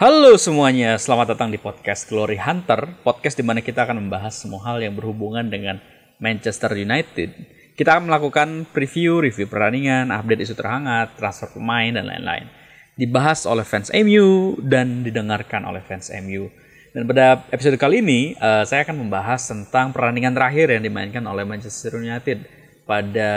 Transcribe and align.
Halo 0.00 0.40
semuanya, 0.40 0.96
selamat 0.96 1.36
datang 1.36 1.52
di 1.52 1.60
podcast 1.60 2.08
Glory 2.08 2.40
Hunter, 2.40 2.88
podcast 3.04 3.36
di 3.36 3.44
mana 3.44 3.60
kita 3.60 3.84
akan 3.84 4.00
membahas 4.00 4.32
semua 4.32 4.64
hal 4.64 4.80
yang 4.80 4.96
berhubungan 4.96 5.44
dengan 5.52 5.76
Manchester 6.16 6.72
United. 6.72 7.28
Kita 7.76 8.00
akan 8.00 8.08
melakukan 8.08 8.64
preview, 8.72 9.20
review 9.20 9.44
pertandingan, 9.44 10.08
update 10.08 10.48
isu 10.48 10.56
terhangat, 10.56 11.20
transfer 11.20 11.52
pemain, 11.52 11.92
dan 11.92 12.08
lain-lain. 12.08 12.48
Dibahas 12.96 13.44
oleh 13.44 13.60
fans 13.60 13.92
MU 13.92 14.56
dan 14.64 15.04
didengarkan 15.04 15.68
oleh 15.68 15.84
fans 15.84 16.08
MU. 16.24 16.48
Dan 16.96 17.04
pada 17.04 17.44
episode 17.52 17.76
kali 17.76 18.00
ini, 18.00 18.32
uh, 18.40 18.64
saya 18.64 18.88
akan 18.88 19.04
membahas 19.04 19.52
tentang 19.52 19.92
pertandingan 19.92 20.32
terakhir 20.32 20.72
yang 20.72 20.80
dimainkan 20.80 21.28
oleh 21.28 21.44
Manchester 21.44 22.00
United 22.00 22.48
pada 22.88 23.30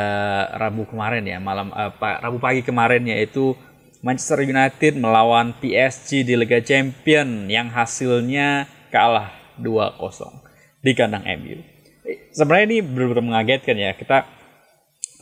Rabu 0.55 0.87
kemarin 0.87 1.27
ya, 1.27 1.43
malam 1.43 1.75
uh, 1.75 1.91
Rabu 1.99 2.39
pagi 2.39 2.63
kemarin 2.63 3.03
yaitu 3.03 3.51
Manchester 4.03 4.43
United 4.43 4.99
melawan 4.99 5.55
PSG 5.63 6.27
di 6.27 6.35
Liga 6.35 6.59
Champion 6.59 7.47
yang 7.47 7.71
hasilnya 7.71 8.67
kalah 8.91 9.31
2-0 9.63 10.43
di 10.83 10.91
kandang 10.91 11.23
MU. 11.39 11.63
Sebenarnya 12.35 12.65
ini 12.67 12.77
benar-benar 12.83 13.23
mengagetkan 13.23 13.79
ya. 13.79 13.95
Kita 13.95 14.27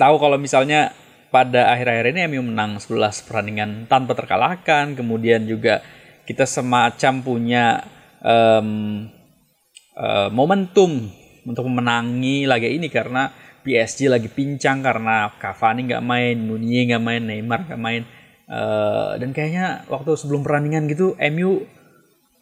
tahu 0.01 0.17
kalau 0.17 0.41
misalnya 0.41 0.97
pada 1.29 1.69
akhir-akhir 1.69 2.17
ini 2.17 2.19
MU 2.33 2.41
menang 2.41 2.81
11 2.81 3.21
pertandingan 3.29 3.69
tanpa 3.85 4.17
terkalahkan, 4.17 4.97
kemudian 4.97 5.45
juga 5.45 5.85
kita 6.25 6.49
semacam 6.49 7.13
punya 7.21 7.85
um, 8.25 9.05
uh, 9.93 10.33
momentum 10.33 11.05
untuk 11.45 11.69
memenangi 11.69 12.49
laga 12.49 12.65
ini 12.65 12.89
karena 12.89 13.29
PSG 13.61 14.09
lagi 14.09 14.25
pincang 14.25 14.81
karena 14.81 15.29
Cavani 15.37 15.85
nggak 15.85 16.01
main, 16.01 16.33
Nunez 16.33 16.89
nggak 16.89 17.03
main, 17.05 17.21
Neymar 17.21 17.69
nggak 17.69 17.77
main. 17.77 18.03
Uh, 18.51 19.15
dan 19.15 19.31
kayaknya 19.31 19.87
waktu 19.87 20.11
sebelum 20.19 20.43
pertandingan 20.43 20.91
gitu 20.91 21.15
MU 21.31 21.63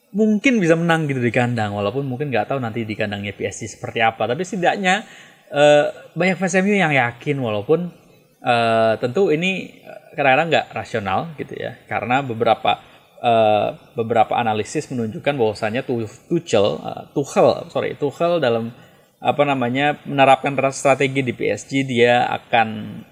mungkin 0.10 0.58
bisa 0.58 0.74
menang 0.74 1.06
gitu 1.06 1.22
di 1.22 1.30
kandang 1.30 1.78
walaupun 1.78 2.02
mungkin 2.02 2.34
nggak 2.34 2.50
tahu 2.50 2.58
nanti 2.58 2.82
di 2.82 2.98
kandangnya 2.98 3.38
PSG 3.38 3.78
seperti 3.78 4.02
apa. 4.02 4.26
Tapi 4.26 4.42
setidaknya 4.42 5.06
uh, 5.54 5.86
banyak 6.18 6.38
fans 6.42 6.58
MU 6.66 6.74
yang 6.74 6.94
yakin 6.98 7.38
walaupun 7.38 7.94
uh, 8.42 8.98
tentu 8.98 9.30
ini 9.30 9.82
kadang-kadang 10.18 10.48
nggak 10.50 10.68
rasional 10.74 11.20
gitu 11.38 11.54
ya. 11.54 11.78
Karena 11.86 12.26
beberapa 12.26 12.82
uh, 13.22 13.78
beberapa 13.94 14.34
analisis 14.34 14.90
menunjukkan 14.90 15.34
bahwasannya 15.38 15.86
Tuchel, 15.86 16.68
uh, 16.82 17.04
Tuchel, 17.14 17.70
sorry, 17.70 17.94
Tuchel 18.00 18.42
dalam 18.42 18.74
apa 19.20 19.44
namanya 19.44 20.00
menerapkan 20.08 20.56
strategi 20.72 21.20
di 21.20 21.36
PSG 21.36 21.84
dia 21.84 22.26
akan 22.34 22.68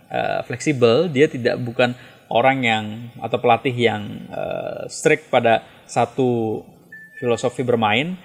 uh, 0.08 0.39
fleksibel, 0.48 1.11
dia 1.11 1.28
tidak 1.28 1.59
bukan 1.59 1.94
orang 2.28 2.58
yang 2.64 2.83
atau 3.20 3.38
pelatih 3.39 3.73
yang 3.73 4.28
uh, 4.31 4.88
strict 4.92 5.31
pada 5.31 5.64
satu 5.88 6.61
filosofi 7.20 7.64
bermain. 7.64 8.16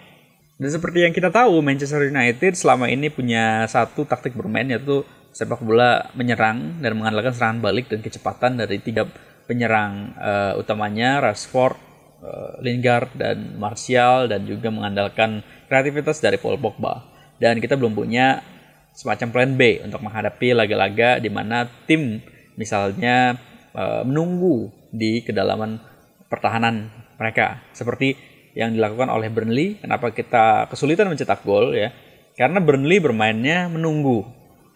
Dan 0.59 0.71
seperti 0.71 1.03
yang 1.03 1.15
kita 1.15 1.33
tahu 1.33 1.59
Manchester 1.59 2.07
United 2.07 2.55
selama 2.55 2.87
ini 2.87 3.11
punya 3.11 3.67
satu 3.67 4.07
taktik 4.07 4.39
bermain 4.39 4.69
yaitu 4.69 5.03
sepak 5.33 5.65
bola 5.65 6.13
menyerang 6.13 6.79
dan 6.85 6.93
mengandalkan 6.95 7.33
serangan 7.35 7.61
balik 7.65 7.89
dan 7.89 8.05
kecepatan 8.05 8.61
dari 8.61 8.79
tiga 8.79 9.09
penyerang 9.49 10.15
uh, 10.21 10.55
utamanya 10.61 11.19
Rashford, 11.25 11.75
uh, 12.23 12.63
Lingard 12.63 13.11
dan 13.17 13.59
Martial 13.59 14.31
dan 14.31 14.47
juga 14.47 14.71
mengandalkan 14.71 15.43
kreativitas 15.67 16.23
dari 16.23 16.39
Paul 16.39 16.61
Pogba. 16.61 17.03
Dan 17.43 17.59
kita 17.59 17.75
belum 17.75 17.97
punya 17.97 18.45
semacam 18.93 19.29
plan 19.33 19.53
B 19.57 19.83
untuk 19.83 20.05
menghadapi 20.05 20.53
laga-laga 20.53 21.19
di 21.19 21.33
mana 21.33 21.65
tim 21.89 22.21
misalnya 22.55 23.41
uh, 23.77 24.03
menunggu 24.05 24.73
di 24.93 25.25
kedalaman 25.25 25.81
pertahanan 26.29 26.89
mereka 27.21 27.61
seperti 27.77 28.17
yang 28.53 28.77
dilakukan 28.77 29.09
oleh 29.09 29.29
Burnley. 29.33 29.81
Kenapa 29.81 30.13
kita 30.13 30.69
kesulitan 30.69 31.09
mencetak 31.09 31.45
gol 31.45 31.73
ya? 31.73 31.93
Karena 32.37 32.61
Burnley 32.61 33.01
bermainnya 33.01 33.69
menunggu. 33.69 34.25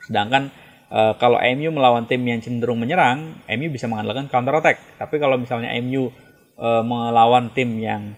Sedangkan 0.04 0.52
uh, 0.92 1.16
kalau 1.16 1.40
MU 1.56 1.70
melawan 1.72 2.04
tim 2.08 2.20
yang 2.24 2.40
cenderung 2.40 2.80
menyerang, 2.80 3.40
MU 3.48 3.68
bisa 3.72 3.88
mengandalkan 3.88 4.28
counter 4.28 4.56
attack. 4.60 4.80
Tapi 5.00 5.16
kalau 5.20 5.36
misalnya 5.40 5.72
MU 5.80 6.12
uh, 6.60 6.82
melawan 6.84 7.52
tim 7.52 7.76
yang 7.80 8.16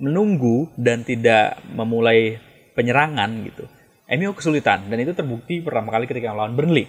menunggu 0.00 0.72
dan 0.80 1.04
tidak 1.04 1.60
memulai 1.74 2.40
penyerangan 2.74 3.30
gitu, 3.46 3.64
MU 4.10 4.34
kesulitan 4.34 4.90
dan 4.90 4.98
itu 4.98 5.12
terbukti 5.14 5.62
pertama 5.62 5.94
kali 5.94 6.06
ketika 6.10 6.34
melawan 6.34 6.54
Burnley. 6.54 6.86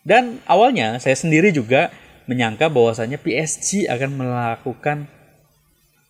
Dan 0.00 0.40
awalnya 0.48 0.96
saya 0.96 1.12
sendiri 1.12 1.52
juga 1.52 1.92
menyangka 2.30 2.70
bahwasanya 2.70 3.18
PSG 3.18 3.90
akan 3.90 4.10
melakukan 4.14 5.10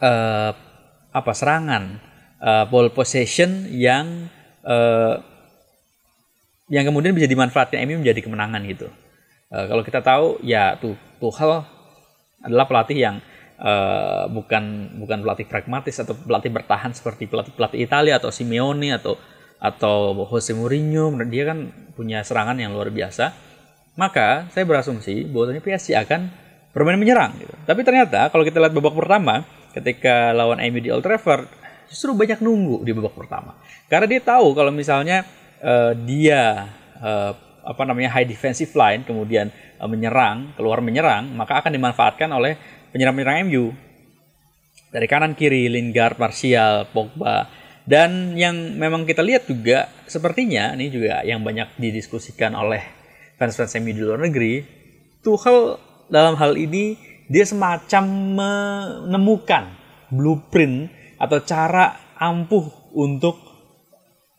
uh, 0.05 0.53
apa 1.11 1.33
serangan 1.33 1.97
uh, 2.45 2.69
ball 2.69 2.93
possession 2.93 3.65
yang 3.73 4.29
uh, 4.69 5.17
yang 6.69 6.85
kemudian 6.85 7.17
bisa 7.17 7.25
dimanfaatkan 7.25 7.81
MU 7.89 8.05
menjadi 8.05 8.21
kemenangan 8.21 8.61
gitu. 8.69 8.93
Uh, 9.49 9.65
kalau 9.65 9.81
kita 9.81 10.05
tahu 10.05 10.37
ya 10.45 10.77
tuh 10.77 10.93
Tuchel 11.17 11.65
adalah 12.45 12.69
pelatih 12.69 12.99
yang 13.01 13.17
uh, 13.57 14.29
bukan 14.29 14.95
bukan 15.01 15.25
pelatih 15.25 15.49
pragmatis 15.49 15.97
atau 16.05 16.13
pelatih 16.13 16.53
bertahan 16.53 16.93
seperti 16.93 17.27
pelatih 17.27 17.57
pelatih 17.57 17.81
Italia 17.81 18.21
atau 18.21 18.29
Simeone 18.29 18.93
atau 18.93 19.17
atau 19.57 20.13
Jose 20.29 20.53
Mourinho. 20.53 21.17
Dia 21.29 21.49
kan 21.49 21.73
punya 21.97 22.21
serangan 22.25 22.61
yang 22.61 22.77
luar 22.77 22.93
biasa. 22.93 23.50
Maka 23.99 24.47
saya 24.55 24.65
berasumsi 24.67 25.27
bahwasanya 25.29 25.63
PSG 25.63 25.97
akan 25.99 26.31
bermain 26.71 26.99
menyerang 26.99 27.35
gitu. 27.43 27.55
Tapi 27.67 27.83
ternyata 27.83 28.31
kalau 28.31 28.47
kita 28.47 28.63
lihat 28.63 28.75
babak 28.75 28.95
pertama 28.95 29.43
ketika 29.75 30.31
lawan 30.35 30.63
MU 30.71 30.81
di 30.83 30.91
Old 30.91 31.03
Trafford 31.03 31.47
justru 31.91 32.15
banyak 32.15 32.39
nunggu 32.39 32.87
di 32.87 32.95
babak 32.95 33.15
pertama. 33.19 33.59
Karena 33.91 34.07
dia 34.07 34.23
tahu 34.23 34.55
kalau 34.55 34.71
misalnya 34.71 35.27
uh, 35.59 35.93
dia 35.95 36.71
uh, 37.03 37.33
apa 37.61 37.83
namanya 37.85 38.17
high 38.17 38.27
defensive 38.27 38.73
line 38.73 39.05
kemudian 39.05 39.53
uh, 39.79 39.89
menyerang 39.91 40.57
keluar 40.57 40.81
menyerang 40.81 41.29
maka 41.37 41.61
akan 41.61 41.77
dimanfaatkan 41.77 42.31
oleh 42.33 42.57
penyerang-penyerang 42.95 43.47
MU 43.47 43.75
dari 44.91 45.07
kanan 45.07 45.39
kiri 45.39 45.71
Lingard, 45.71 46.19
Martial, 46.19 46.89
Pogba 46.91 47.47
dan 47.85 48.35
yang 48.39 48.77
memang 48.79 49.05
kita 49.05 49.21
lihat 49.23 49.47
juga 49.47 49.91
sepertinya 50.09 50.75
ini 50.75 50.89
juga 50.89 51.23
yang 51.23 51.43
banyak 51.45 51.79
didiskusikan 51.79 52.57
oleh 52.57 53.00
fans-fans 53.41 53.73
MU 53.81 53.97
di 53.97 54.05
luar 54.05 54.21
negeri 54.21 54.61
Tuchel 55.25 55.81
dalam 56.13 56.37
hal 56.37 56.61
ini 56.61 57.01
dia 57.33 57.49
semacam 57.49 58.05
menemukan 58.37 59.65
blueprint 60.13 60.93
atau 61.17 61.41
cara 61.41 62.13
ampuh 62.21 62.93
untuk 62.93 63.41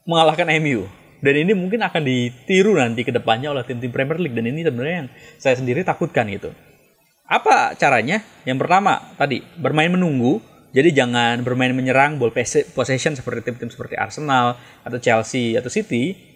mengalahkan 0.05 0.45
MU 0.61 1.01
dan 1.21 1.33
ini 1.37 1.53
mungkin 1.53 1.85
akan 1.85 2.01
ditiru 2.01 2.73
nanti 2.73 3.05
ke 3.05 3.13
depannya 3.13 3.53
oleh 3.53 3.61
tim-tim 3.61 3.93
Premier 3.93 4.17
League 4.17 4.33
dan 4.33 4.49
ini 4.49 4.65
sebenarnya 4.65 5.05
yang 5.05 5.09
saya 5.37 5.53
sendiri 5.53 5.85
takutkan 5.85 6.25
gitu. 6.33 6.49
Apa 7.29 7.77
caranya? 7.77 8.25
Yang 8.43 8.65
pertama 8.65 9.13
tadi 9.15 9.45
bermain 9.61 9.93
menunggu. 9.93 10.41
Jadi 10.71 10.95
jangan 10.95 11.43
bermain 11.43 11.75
menyerang 11.75 12.15
ball 12.15 12.31
possession 12.31 13.11
seperti 13.11 13.43
tim-tim 13.43 13.67
seperti 13.67 13.99
Arsenal 13.99 14.55
atau 14.81 14.97
Chelsea 14.97 15.53
atau 15.59 15.67
City. 15.67 16.30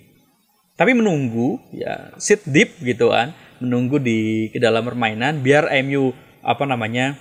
Tapi 0.76 0.92
menunggu 0.92 1.60
ya. 1.72 2.12
sit 2.20 2.44
deep 2.44 2.76
gitu 2.84 3.12
kan, 3.12 3.32
menunggu 3.64 3.96
di 4.00 4.52
ke 4.52 4.60
dalam 4.60 4.84
permainan 4.84 5.40
biar 5.40 5.72
MU 5.88 6.12
apa 6.44 6.64
namanya 6.68 7.16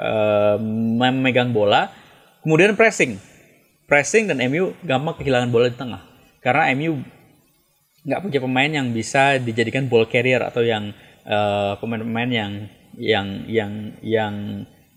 uh, 0.00 0.56
memegang 0.98 1.52
bola, 1.52 1.92
kemudian 2.40 2.72
pressing. 2.72 3.20
Pressing 3.88 4.28
dan 4.28 4.40
MU 4.48 4.72
gampang 4.84 5.16
kehilangan 5.20 5.48
bola 5.52 5.68
di 5.68 5.76
tengah. 5.76 6.02
Karena 6.40 6.72
MU 6.76 7.00
nggak 8.08 8.20
punya 8.24 8.40
pemain 8.40 8.70
yang 8.72 8.88
bisa 8.92 9.36
dijadikan 9.36 9.84
ball 9.84 10.08
carrier 10.08 10.40
atau 10.40 10.64
yang 10.64 10.96
pemain 11.28 11.28
eh, 11.28 11.72
pemain-pemain 11.76 12.30
yang 12.30 12.52
yang 12.96 13.28
yang 13.44 13.72
yang 14.00 14.34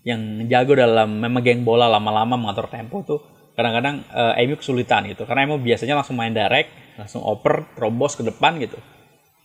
yang 0.02 0.20
jago 0.48 0.72
dalam 0.74 1.20
memegang 1.20 1.60
bola 1.60 1.92
lama-lama 1.92 2.40
mengatur 2.40 2.72
tempo 2.72 3.04
tuh 3.04 3.20
kadang-kadang 3.52 4.04
uh, 4.12 4.34
MU 4.44 4.56
kesulitan 4.56 5.06
gitu. 5.08 5.28
Karena 5.28 5.48
MU 5.48 5.60
biasanya 5.60 5.98
langsung 5.98 6.16
main 6.16 6.32
direct 6.32 6.72
langsung 6.96 7.24
oper 7.24 7.64
terobos 7.76 8.16
ke 8.16 8.22
depan 8.24 8.60
gitu. 8.60 8.76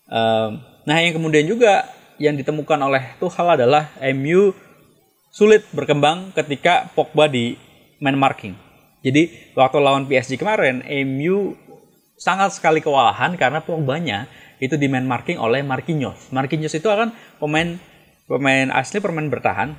Uh, 0.08 0.60
nah 0.88 1.00
yang 1.00 1.16
kemudian 1.16 1.44
juga 1.48 1.88
yang 2.18 2.36
ditemukan 2.36 2.80
oleh 2.82 3.04
Tuchel 3.22 3.48
adalah 3.48 3.94
MU 4.16 4.52
sulit 5.30 5.68
berkembang 5.76 6.34
ketika 6.34 6.90
Pogba 6.96 7.30
di 7.30 7.54
man 8.02 8.18
marking. 8.18 8.58
Jadi 9.06 9.54
waktu 9.54 9.78
lawan 9.78 10.10
PSG 10.10 10.42
kemarin 10.42 10.82
MU 11.06 11.54
sangat 12.18 12.58
sekali 12.58 12.82
kewalahan 12.82 13.38
karena 13.38 13.62
Pogba-nya 13.62 14.26
itu 14.58 14.74
di 14.74 14.90
man 14.90 15.06
marking 15.06 15.38
oleh 15.38 15.62
Marquinhos. 15.62 16.34
Marquinhos 16.34 16.74
itu 16.74 16.90
akan 16.90 17.14
pemain 17.38 17.78
pemain 18.26 18.68
asli 18.74 18.98
pemain 18.98 19.30
bertahan 19.30 19.78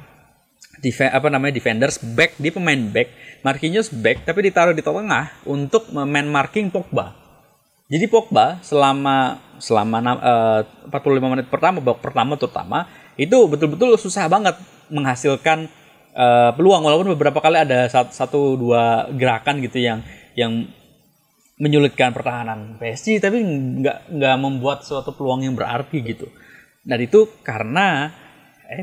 Def 0.79 1.03
apa 1.03 1.27
namanya 1.27 1.59
defenders 1.59 1.99
back 1.99 2.39
di 2.39 2.55
pemain 2.55 2.79
back 2.79 3.11
Marquinhos 3.43 3.91
back 3.91 4.27
tapi 4.27 4.51
ditaruh 4.51 4.75
di 4.75 4.83
tengah 4.83 5.43
untuk 5.47 5.91
man 5.95 6.27
marking 6.31 6.71
Pogba. 6.71 7.15
Jadi 7.89 8.05
Pogba 8.11 8.61
selama 8.63 9.41
selama 9.59 9.99
uh, 10.19 10.61
45 10.91 11.33
menit 11.33 11.47
pertama 11.51 11.83
babak 11.83 12.03
pertama 12.03 12.39
terutama 12.39 12.79
itu 13.19 13.35
betul-betul 13.51 13.99
susah 13.99 14.31
banget 14.31 14.55
menghasilkan 14.91 15.67
uh, 16.15 16.51
peluang 16.55 16.87
walaupun 16.87 17.15
beberapa 17.19 17.43
kali 17.43 17.59
ada 17.59 17.91
satu 17.91 18.55
dua 18.55 19.11
gerakan 19.15 19.59
gitu 19.63 19.83
yang 19.83 20.03
yang 20.39 20.71
menyulitkan 21.59 22.15
pertahanan 22.15 22.79
PSG 22.79 23.19
tapi 23.19 23.43
nggak 23.43 24.15
nggak 24.15 24.37
membuat 24.39 24.87
suatu 24.87 25.11
peluang 25.11 25.43
yang 25.43 25.59
berarti 25.59 25.99
gitu 26.07 26.31
dan 26.87 27.03
itu 27.03 27.27
karena 27.43 28.15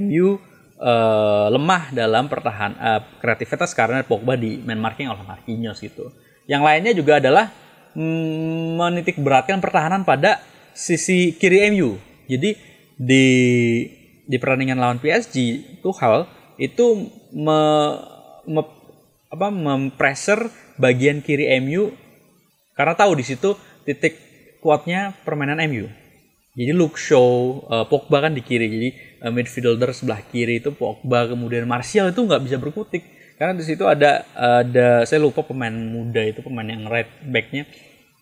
MU 0.04 0.36
uh, 0.80 1.48
lemah 1.52 1.92
dalam 1.92 2.28
pertahanan 2.28 2.76
uh, 2.80 3.02
kreativitas 3.20 3.72
karena 3.76 4.04
Pogba 4.04 4.36
di 4.40 4.60
man 4.64 4.80
marking 4.80 5.12
oleh 5.12 5.24
Marquinhos 5.24 5.80
gitu. 5.80 6.12
Yang 6.46 6.62
lainnya 6.62 6.94
juga 6.94 7.18
adalah 7.18 7.50
mm, 7.98 8.80
menitik 8.80 9.18
beratkan 9.20 9.60
pertahanan 9.60 10.06
pada 10.06 10.44
sisi 10.76 11.32
kiri 11.40 11.72
MU 11.72 12.16
jadi 12.26 12.58
di 12.98 13.26
di 14.26 14.38
pertandingan 14.42 14.82
lawan 14.82 14.98
PSG 14.98 15.38
hal 16.02 16.26
itu 16.58 17.12
me, 17.36 17.60
me, 18.50 18.62
apa 19.30 19.48
mempressure 19.54 20.50
bagian 20.82 21.22
kiri 21.22 21.46
MU 21.62 21.94
karena 22.74 22.98
tahu 22.98 23.14
di 23.20 23.24
situ 23.24 23.54
titik 23.86 24.18
kuatnya 24.60 25.14
permainan 25.22 25.62
MU. 25.70 25.86
Jadi 26.56 26.72
look 26.72 26.96
show 26.96 27.60
uh, 27.68 27.84
Pogba 27.84 28.24
kan 28.24 28.32
di 28.32 28.40
kiri, 28.40 28.72
jadi 28.72 28.90
uh, 29.28 29.32
midfielder 29.32 29.92
sebelah 29.92 30.24
kiri 30.24 30.64
itu 30.64 30.72
Pogba 30.72 31.28
kemudian 31.28 31.68
Martial 31.68 32.16
itu 32.16 32.24
nggak 32.24 32.42
bisa 32.48 32.56
berkutik 32.56 33.04
karena 33.36 33.52
di 33.60 33.68
situ 33.68 33.84
ada 33.84 34.24
ada 34.32 35.04
saya 35.04 35.20
lupa 35.20 35.44
pemain 35.44 35.76
muda 35.76 36.24
itu 36.24 36.40
pemain 36.40 36.64
yang 36.64 36.88
right 36.88 37.12
backnya. 37.28 37.68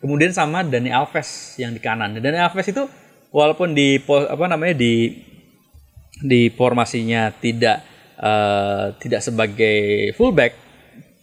Kemudian 0.02 0.34
sama 0.34 0.66
Dani 0.66 0.90
Alves 0.90 1.56
yang 1.62 1.72
di 1.72 1.80
kanan. 1.80 2.18
Dani 2.18 2.42
Alves 2.42 2.66
itu 2.66 2.90
walaupun 3.30 3.78
di 3.78 4.02
apa 4.10 4.46
namanya 4.50 4.74
di 4.74 5.14
di 6.22 6.50
formasinya 6.50 7.30
tidak 7.38 7.82
uh, 8.22 8.94
tidak 9.02 9.22
sebagai 9.26 10.14
fullback 10.14 10.54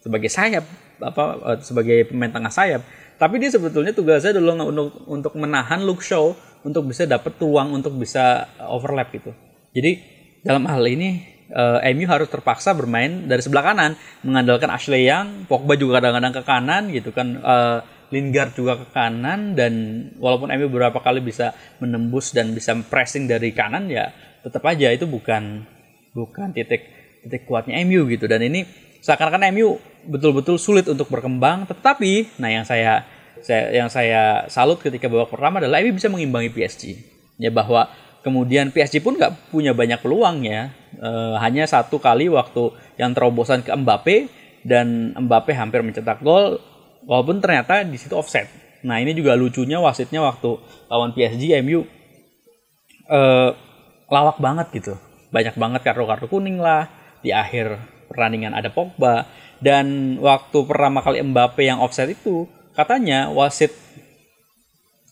sebagai 0.03 0.27
sayap 0.27 0.65
apa 0.99 1.23
uh, 1.39 1.57
sebagai 1.63 2.11
pemain 2.11 2.29
tengah 2.29 2.51
sayap 2.51 2.83
tapi 3.15 3.37
dia 3.39 3.53
sebetulnya 3.53 3.95
tugasnya 3.95 4.37
adalah 4.37 4.65
untuk 4.65 5.07
untuk 5.07 5.33
menahan 5.39 5.81
look 5.81 6.03
show 6.03 6.35
untuk 6.61 6.89
bisa 6.89 7.09
dapat 7.09 7.33
ruang 7.41 7.73
untuk 7.73 7.97
bisa 7.97 8.47
overlap 8.69 9.09
gitu. 9.13 9.33
Jadi 9.73 9.97
dalam 10.41 10.65
hal 10.67 10.81
ini 10.89 11.21
uh, 11.53 11.79
eh, 11.83 11.93
MU 11.93 12.07
harus 12.09 12.27
terpaksa 12.27 12.73
bermain 12.73 13.29
dari 13.29 13.41
sebelah 13.43 13.63
kanan 13.63 13.91
mengandalkan 14.25 14.69
Ashley 14.69 15.05
Young, 15.07 15.45
Pogba 15.45 15.77
juga 15.77 16.01
kadang-kadang 16.01 16.33
ke 16.33 16.43
kanan 16.43 16.83
gitu 16.93 17.09
kan. 17.13 17.27
Uh, 17.41 17.79
Lingard 18.11 18.51
juga 18.59 18.75
ke 18.75 18.91
kanan 18.91 19.55
dan 19.55 19.73
walaupun 20.19 20.51
MU 20.51 20.67
beberapa 20.67 20.99
kali 20.99 21.23
bisa 21.23 21.55
menembus 21.79 22.35
dan 22.35 22.51
bisa 22.51 22.75
pressing 22.75 23.23
dari 23.23 23.55
kanan 23.55 23.87
ya 23.87 24.11
tetap 24.43 24.67
aja 24.67 24.91
itu 24.91 25.07
bukan 25.07 25.63
bukan 26.11 26.51
titik 26.51 26.91
titik 27.23 27.47
kuatnya 27.47 27.79
MU 27.87 28.03
gitu 28.11 28.27
dan 28.27 28.43
ini 28.43 28.67
seakan-akan 28.99 29.55
MU 29.55 29.79
betul-betul 30.11 30.59
sulit 30.59 30.91
untuk 30.91 31.07
berkembang 31.07 31.63
tetapi 31.71 32.35
nah 32.35 32.51
yang 32.51 32.67
saya 32.67 33.07
saya 33.41 33.73
yang 33.73 33.89
saya 33.89 34.45
salut 34.47 34.77
ketika 34.77 35.09
babak 35.09 35.33
pertama 35.33 35.57
adalah 35.61 35.81
MU 35.81 35.97
bisa 35.97 36.07
mengimbangi 36.07 36.49
PSG 36.53 36.83
ya 37.41 37.49
bahwa 37.49 37.89
kemudian 38.21 38.69
PSG 38.69 39.01
pun 39.01 39.17
nggak 39.17 39.49
punya 39.49 39.73
banyak 39.73 39.97
peluang 39.99 40.45
ya. 40.45 40.69
E, 40.93 41.09
hanya 41.41 41.65
satu 41.65 41.97
kali 41.97 42.29
waktu 42.29 42.69
yang 43.01 43.17
terobosan 43.17 43.65
ke 43.65 43.73
Mbappe 43.73 44.29
dan 44.61 45.17
Mbappe 45.17 45.51
hampir 45.57 45.81
mencetak 45.81 46.21
gol 46.21 46.61
walaupun 47.05 47.41
ternyata 47.41 47.81
di 47.81 47.97
situ 47.97 48.13
offset. 48.13 48.45
Nah 48.85 49.01
ini 49.01 49.17
juga 49.17 49.33
lucunya 49.33 49.81
wasitnya 49.81 50.21
waktu 50.21 50.57
lawan 50.89 51.17
PSG 51.17 51.57
MU 51.65 51.81
e, 53.09 53.19
lawak 54.09 54.37
banget 54.37 54.69
gitu. 54.77 54.93
Banyak 55.33 55.57
banget 55.57 55.81
kartu-kartu 55.81 56.29
kuning 56.29 56.61
lah 56.61 56.85
di 57.25 57.33
akhir 57.33 57.77
pertandingan 58.05 58.53
ada 58.53 58.69
Pogba 58.69 59.25
dan 59.63 60.17
waktu 60.21 60.57
pertama 60.65 61.01
kali 61.01 61.21
Mbappe 61.25 61.61
yang 61.65 61.81
offset 61.81 62.13
itu 62.13 62.45
katanya 62.73 63.31
wasit 63.31 63.73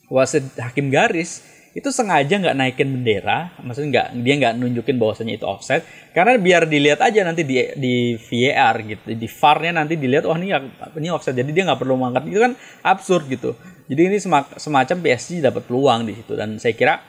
wasit 0.10 0.46
hakim 0.58 0.90
garis 0.90 1.46
itu 1.78 1.94
sengaja 1.94 2.42
nggak 2.42 2.58
naikin 2.58 2.90
bendera, 2.90 3.54
maksudnya 3.62 3.90
nggak 3.94 4.08
dia 4.26 4.34
nggak 4.42 4.54
nunjukin 4.58 4.98
bahwasanya 4.98 5.38
itu 5.38 5.46
offset, 5.46 5.86
karena 6.18 6.42
biar 6.42 6.66
dilihat 6.66 6.98
aja 6.98 7.22
nanti 7.22 7.46
di 7.46 7.62
di 7.78 8.18
VAR 8.18 8.76
gitu, 8.82 9.06
di 9.14 9.28
VAR-nya 9.30 9.72
nanti 9.78 9.94
dilihat 9.94 10.26
wah 10.26 10.38
ini 10.42 10.50
ini 10.98 11.08
offset, 11.14 11.38
jadi 11.38 11.46
dia 11.54 11.64
nggak 11.70 11.78
perlu 11.78 11.94
mengangkat 11.94 12.26
itu 12.26 12.42
kan 12.42 12.54
absurd 12.82 13.30
gitu. 13.30 13.54
Jadi 13.86 14.02
ini 14.06 14.18
semacam 14.58 14.98
PSG 15.02 15.42
dapat 15.46 15.66
peluang 15.66 16.10
di 16.10 16.14
situ 16.18 16.34
dan 16.34 16.58
saya 16.58 16.74
kira 16.74 17.02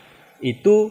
itu 0.44 0.88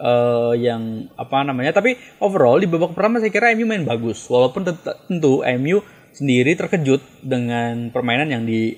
uh, 0.00 0.52
yang 0.52 1.08
apa 1.16 1.40
namanya 1.44 1.76
tapi 1.76 1.96
overall 2.20 2.60
di 2.60 2.68
babak 2.68 2.92
pertama 2.92 3.20
saya 3.20 3.32
kira 3.32 3.52
MU 3.56 3.64
main 3.64 3.84
bagus 3.84 4.24
walaupun 4.28 4.68
tentu 5.08 5.40
MU 5.56 5.80
sendiri 6.16 6.56
terkejut 6.56 7.04
dengan 7.20 7.92
permainan 7.92 8.32
yang 8.32 8.42
di 8.48 8.72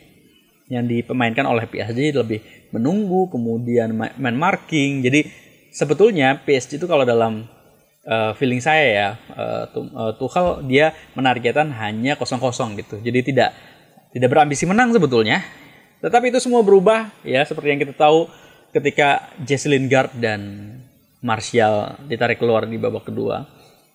yang 0.69 0.85
dipemainkan 0.85 1.49
oleh 1.49 1.65
PSG 1.65 2.13
lebih 2.13 2.45
menunggu 2.75 3.31
kemudian 3.33 3.95
main 3.97 4.37
marking. 4.37 5.01
Jadi 5.01 5.25
sebetulnya 5.73 6.43
PSG 6.45 6.77
itu 6.83 6.87
kalau 6.91 7.09
dalam 7.09 7.49
uh, 8.05 8.37
feeling 8.37 8.61
saya 8.61 8.85
ya 8.85 9.09
uh, 9.33 10.13
Tuchel 10.21 10.67
dia 10.69 10.93
menargetkan 11.17 11.73
hanya 11.73 12.19
kosong-kosong 12.21 12.77
gitu. 12.85 13.01
Jadi 13.01 13.33
tidak 13.33 13.57
tidak 14.13 14.29
berambisi 14.29 14.69
menang 14.69 14.93
sebetulnya. 14.93 15.41
Tetapi 16.05 16.31
itu 16.31 16.39
semua 16.43 16.61
berubah 16.61 17.11
ya 17.25 17.43
seperti 17.47 17.75
yang 17.75 17.81
kita 17.81 17.95
tahu 17.97 18.29
ketika 18.75 19.33
Jesse 19.41 19.73
Lingard 19.73 20.13
dan 20.21 20.75
Martial 21.19 21.99
ditarik 22.07 22.39
keluar 22.39 22.69
di 22.69 22.77
babak 22.77 23.09
kedua. 23.09 23.49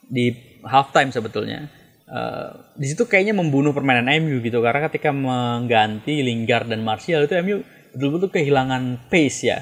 Di 0.03 0.57
halftime 0.65 1.13
sebetulnya 1.13 1.82
uh, 2.13 2.77
di 2.77 2.85
situ 2.85 3.09
kayaknya 3.09 3.33
membunuh 3.33 3.73
permainan 3.73 4.07
MU 4.21 4.39
gitu. 4.45 4.61
Karena 4.61 4.85
ketika 4.87 5.09
mengganti 5.09 6.21
Lingard 6.21 6.69
dan 6.69 6.85
Martial 6.85 7.25
itu 7.25 7.33
MU 7.41 7.65
betul-betul 7.97 8.29
kehilangan 8.29 9.09
pace 9.09 9.41
ya. 9.41 9.59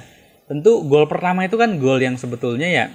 Tentu 0.51 0.83
gol 0.83 1.07
pertama 1.07 1.47
itu 1.47 1.55
kan 1.55 1.79
gol 1.79 2.03
yang 2.03 2.19
sebetulnya 2.19 2.67
ya 2.67 2.85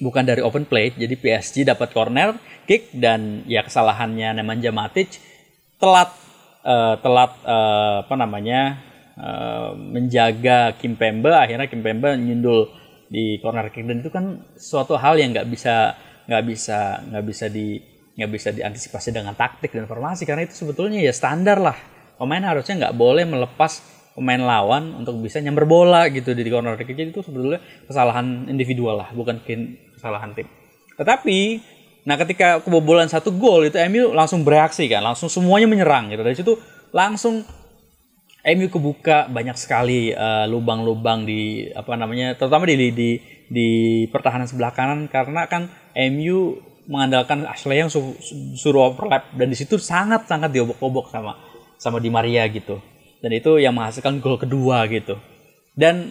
bukan 0.00 0.24
dari 0.24 0.40
open 0.40 0.64
play. 0.64 0.96
Jadi 0.96 1.14
PSG 1.20 1.68
dapat 1.68 1.92
corner 1.92 2.36
kick 2.64 2.96
dan 2.96 3.44
ya 3.44 3.60
kesalahannya 3.60 4.40
Nemanja 4.40 4.72
Matic 4.72 5.20
telat 5.76 6.08
uh, 6.64 6.96
telat 7.02 7.32
uh, 7.44 8.06
apa 8.06 8.14
namanya 8.16 8.80
uh, 9.20 9.76
menjaga 9.76 10.72
Kim 10.80 10.96
Pembe. 10.96 11.34
Akhirnya 11.36 11.68
Kim 11.68 11.84
Pembe 11.84 12.16
nyundul 12.16 12.72
di 13.12 13.36
corner 13.44 13.68
kick. 13.68 13.84
Dan 13.84 14.00
itu 14.00 14.08
kan 14.08 14.40
suatu 14.56 14.96
hal 14.96 15.20
yang 15.20 15.36
nggak 15.36 15.48
bisa 15.52 15.92
nggak 16.24 16.44
bisa 16.46 17.02
nggak 17.12 17.24
bisa 17.26 17.46
di 17.50 17.91
nggak 18.12 18.30
bisa 18.30 18.48
diantisipasi 18.52 19.08
dengan 19.14 19.32
taktik 19.32 19.72
dan 19.72 19.88
formasi 19.88 20.28
karena 20.28 20.44
itu 20.44 20.52
sebetulnya 20.52 21.00
ya 21.00 21.12
standar 21.12 21.56
lah. 21.56 21.76
Pemain 22.20 22.44
harusnya 22.44 22.86
nggak 22.86 22.94
boleh 22.94 23.24
melepas 23.24 23.82
pemain 24.12 24.40
lawan 24.40 24.92
untuk 25.00 25.16
bisa 25.24 25.40
nyamber 25.40 25.64
bola 25.64 26.06
gitu 26.12 26.36
di 26.36 26.44
corner 26.52 26.76
kick. 26.76 26.92
Jadi 26.92 27.10
itu 27.10 27.24
sebetulnya 27.24 27.60
kesalahan 27.88 28.46
individual 28.52 29.00
lah 29.00 29.08
bukan 29.16 29.40
kesalahan 29.96 30.36
tim. 30.36 30.46
Tetapi 31.00 31.38
nah 32.02 32.18
ketika 32.18 32.58
kebobolan 32.66 33.06
satu 33.06 33.30
gol 33.38 33.62
itu 33.62 33.78
MU 33.86 34.10
langsung 34.10 34.42
bereaksi 34.42 34.90
kan 34.90 35.06
langsung 35.06 35.32
semuanya 35.32 35.66
menyerang 35.66 36.12
gitu. 36.12 36.22
Dari 36.22 36.36
situ 36.36 36.52
langsung 36.92 37.40
MU 38.42 38.66
kebuka 38.68 39.30
banyak 39.32 39.56
sekali 39.56 40.12
eh, 40.12 40.46
lubang-lubang 40.52 41.24
di 41.24 41.70
apa 41.72 41.96
namanya 41.96 42.36
terutama 42.36 42.68
di 42.68 42.92
di 42.92 43.10
di 43.48 43.68
pertahanan 44.12 44.44
sebelah 44.44 44.76
kanan. 44.76 45.08
Karena 45.08 45.48
kan 45.48 45.72
MU 45.96 46.71
mengandalkan 46.86 47.46
Ashley 47.46 47.82
yang 47.82 47.90
su 47.90 48.16
suruh 48.58 48.90
overlap. 48.90 49.30
Dan 49.34 49.52
di 49.52 49.56
situ 49.58 49.78
sangat 49.78 50.26
sangat 50.26 50.50
diobok-obok 50.50 51.10
sama 51.12 51.38
sama 51.78 51.98
Di 51.98 52.10
Maria 52.10 52.46
gitu. 52.50 52.78
Dan 53.22 53.30
itu 53.34 53.58
yang 53.62 53.74
menghasilkan 53.74 54.18
gol 54.18 54.38
kedua 54.38 54.86
gitu. 54.90 55.18
Dan 55.74 56.10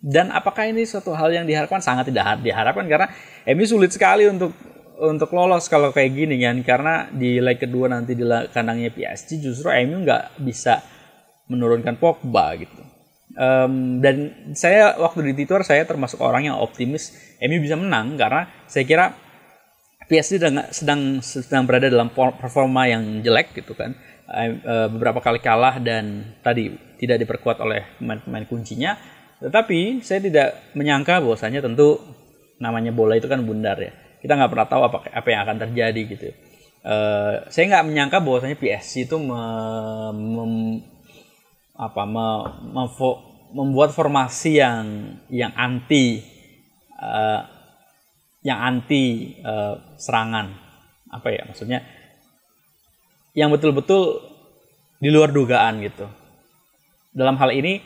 dan 0.00 0.32
apakah 0.32 0.64
ini 0.64 0.88
suatu 0.88 1.12
hal 1.12 1.28
yang 1.28 1.44
diharapkan? 1.44 1.84
Sangat 1.84 2.08
tidak 2.08 2.40
diharapkan. 2.40 2.88
Karena 2.88 3.06
MU 3.52 3.64
sulit 3.68 3.92
sekali 3.92 4.24
untuk 4.26 4.56
untuk 5.00 5.28
lolos 5.36 5.68
kalau 5.68 5.92
kayak 5.92 6.16
gini 6.16 6.40
kan. 6.40 6.56
Karena 6.64 6.94
di 7.12 7.36
leg 7.38 7.60
kedua 7.60 7.92
nanti 7.92 8.16
di 8.16 8.24
kandangnya 8.24 8.90
PSG 8.90 9.44
justru 9.44 9.68
MU 9.86 10.02
nggak 10.02 10.40
bisa 10.40 10.80
menurunkan 11.52 12.00
Pogba 12.00 12.56
gitu. 12.56 12.80
Um, 13.30 14.02
dan 14.02 14.34
saya 14.58 14.98
waktu 14.98 15.30
di 15.30 15.32
Twitter 15.38 15.62
saya 15.62 15.86
termasuk 15.86 16.18
orang 16.18 16.50
yang 16.50 16.56
optimis 16.58 17.12
MU 17.38 17.60
bisa 17.60 17.76
menang. 17.76 18.16
Karena 18.16 18.48
saya 18.64 18.88
kira 18.88 19.12
PSG 20.10 20.42
sedang 20.42 20.66
sedang 20.74 21.00
sedang 21.22 21.62
berada 21.70 21.86
dalam 21.86 22.10
performa 22.10 22.90
yang 22.90 23.22
jelek 23.22 23.54
gitu 23.62 23.78
kan. 23.78 23.94
Uh, 24.26 24.90
beberapa 24.90 25.22
kali 25.22 25.38
kalah 25.38 25.78
dan 25.78 26.34
tadi 26.42 26.74
tidak 26.98 27.22
diperkuat 27.22 27.62
oleh 27.62 27.86
pemain-pemain 28.02 28.46
kuncinya. 28.50 28.98
Tetapi 29.38 30.02
saya 30.02 30.18
tidak 30.18 30.74
menyangka 30.74 31.22
bahwasanya 31.22 31.62
tentu 31.62 32.02
namanya 32.58 32.90
bola 32.90 33.14
itu 33.14 33.30
kan 33.30 33.38
bundar 33.46 33.78
ya. 33.78 33.94
Kita 34.18 34.34
nggak 34.34 34.50
pernah 34.50 34.68
tahu 34.68 34.82
apa 34.90 34.98
apa 35.14 35.28
yang 35.30 35.40
akan 35.46 35.56
terjadi 35.70 36.02
gitu. 36.10 36.26
Uh, 36.82 37.46
saya 37.46 37.70
nggak 37.70 37.86
menyangka 37.86 38.18
bahwasanya 38.18 38.58
PSG 38.58 39.06
itu 39.06 39.16
me, 39.16 39.40
mem, 40.10 40.52
apa 41.78 42.02
me, 42.02 42.26
membuat 43.54 43.94
formasi 43.94 44.58
yang 44.58 45.14
yang 45.30 45.54
anti 45.54 46.18
yang 48.40 48.58
anti 48.60 49.36
uh, 49.44 49.76
serangan. 50.00 50.52
Apa 51.10 51.28
ya 51.32 51.42
maksudnya? 51.48 51.84
Yang 53.36 53.60
betul-betul 53.60 54.02
di 55.00 55.08
luar 55.08 55.32
dugaan 55.32 55.80
gitu. 55.84 56.06
Dalam 57.10 57.36
hal 57.40 57.50
ini 57.52 57.82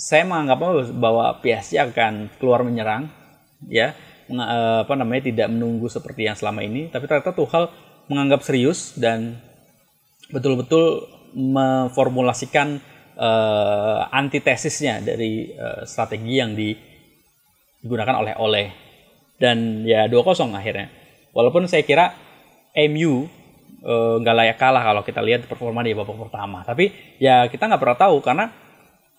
saya 0.00 0.24
menganggap 0.24 0.58
bahwa 0.96 1.38
PSG 1.44 1.76
akan 1.76 2.32
keluar 2.40 2.64
menyerang 2.64 3.10
ya. 3.68 3.92
Eh, 4.30 4.78
apa 4.86 4.94
namanya 4.94 5.26
tidak 5.26 5.50
menunggu 5.50 5.90
seperti 5.90 6.30
yang 6.30 6.38
selama 6.38 6.62
ini. 6.62 6.86
Tapi 6.86 7.10
ternyata 7.10 7.34
Tuchel 7.34 7.66
menganggap 8.06 8.46
serius 8.46 8.94
dan 8.94 9.42
betul-betul 10.30 11.06
memformulasikan 11.30 12.82
uh, 13.14 14.02
antitesisnya 14.10 14.98
dari 14.98 15.50
uh, 15.54 15.86
strategi 15.86 16.42
yang 16.42 16.58
digunakan 16.58 18.18
oleh 18.18 18.34
oleh 18.38 18.66
dan 19.40 19.88
ya 19.88 20.04
2-0 20.06 20.52
akhirnya. 20.52 20.92
Walaupun 21.32 21.64
saya 21.64 21.82
kira 21.82 22.12
MU 22.76 23.24
nggak 24.20 24.34
uh, 24.36 24.38
layak 24.44 24.60
kalah 24.60 24.84
kalau 24.84 25.00
kita 25.00 25.24
lihat 25.24 25.48
performa 25.48 25.80
di 25.80 25.96
babak 25.96 26.14
pertama. 26.28 26.60
Tapi 26.62 27.16
ya 27.16 27.48
kita 27.48 27.66
nggak 27.66 27.80
pernah 27.80 27.98
tahu 27.98 28.16
karena 28.20 28.52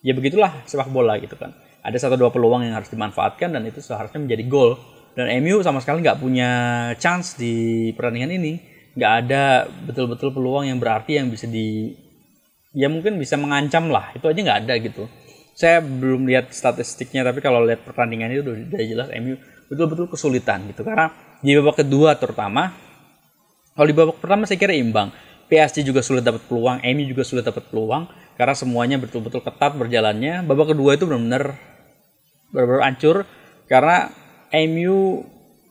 ya 0.05 0.13
begitulah 0.13 0.61
sepak 0.69 0.93
bola 0.93 1.17
gitu 1.17 1.33
kan. 1.33 1.51
Ada 1.81 2.07
satu 2.07 2.13
dua 2.13 2.29
peluang 2.29 2.61
yang 2.61 2.77
harus 2.77 2.93
dimanfaatkan 2.93 3.49
dan 3.57 3.65
itu 3.65 3.81
seharusnya 3.81 4.21
menjadi 4.21 4.45
gol. 4.45 4.77
Dan 5.17 5.27
MU 5.43 5.59
sama 5.65 5.81
sekali 5.83 6.05
nggak 6.05 6.21
punya 6.21 6.51
chance 7.01 7.35
di 7.35 7.89
pertandingan 7.97 8.31
ini 8.37 8.53
nggak 8.95 9.13
ada 9.25 9.67
betul-betul 9.87 10.35
peluang 10.35 10.67
yang 10.67 10.79
berarti 10.79 11.19
yang 11.19 11.31
bisa 11.31 11.47
di 11.47 11.95
ya 12.75 12.87
mungkin 12.91 13.19
bisa 13.19 13.39
mengancam 13.39 13.87
lah 13.91 14.11
itu 14.15 14.27
aja 14.27 14.39
nggak 14.39 14.59
ada 14.67 14.73
gitu 14.79 15.03
saya 15.55 15.83
belum 15.83 16.27
lihat 16.27 16.51
statistiknya 16.51 17.23
tapi 17.27 17.43
kalau 17.43 17.63
lihat 17.63 17.83
pertandingan 17.83 18.31
itu 18.31 18.43
udah, 18.43 18.83
jelas 18.83 19.07
MU 19.19 19.35
betul-betul 19.71 20.11
kesulitan 20.11 20.67
gitu. 20.67 20.83
Karena 20.83 21.07
di 21.39 21.55
babak 21.55 21.87
kedua 21.87 22.19
terutama 22.19 22.75
kalau 23.71 23.87
di 23.87 23.95
babak 23.95 24.19
pertama 24.19 24.43
saya 24.43 24.59
kira 24.59 24.75
imbang. 24.75 25.15
PSG 25.47 25.83
juga 25.83 25.99
sulit 25.99 26.23
dapat 26.23 26.47
peluang 26.47 26.79
MU 26.79 27.03
juga 27.11 27.23
sulit 27.27 27.43
dapat 27.43 27.67
peluang 27.67 28.07
karena 28.39 28.55
semuanya 28.55 28.99
betul-betul 28.99 29.43
ketat 29.43 29.75
berjalannya. 29.75 30.43
Babak 30.43 30.75
kedua 30.75 30.95
itu 30.95 31.07
benar-benar 31.07 31.55
benar-benar 32.51 32.83
hancur 32.87 33.17
karena 33.67 34.11
MU 34.67 35.23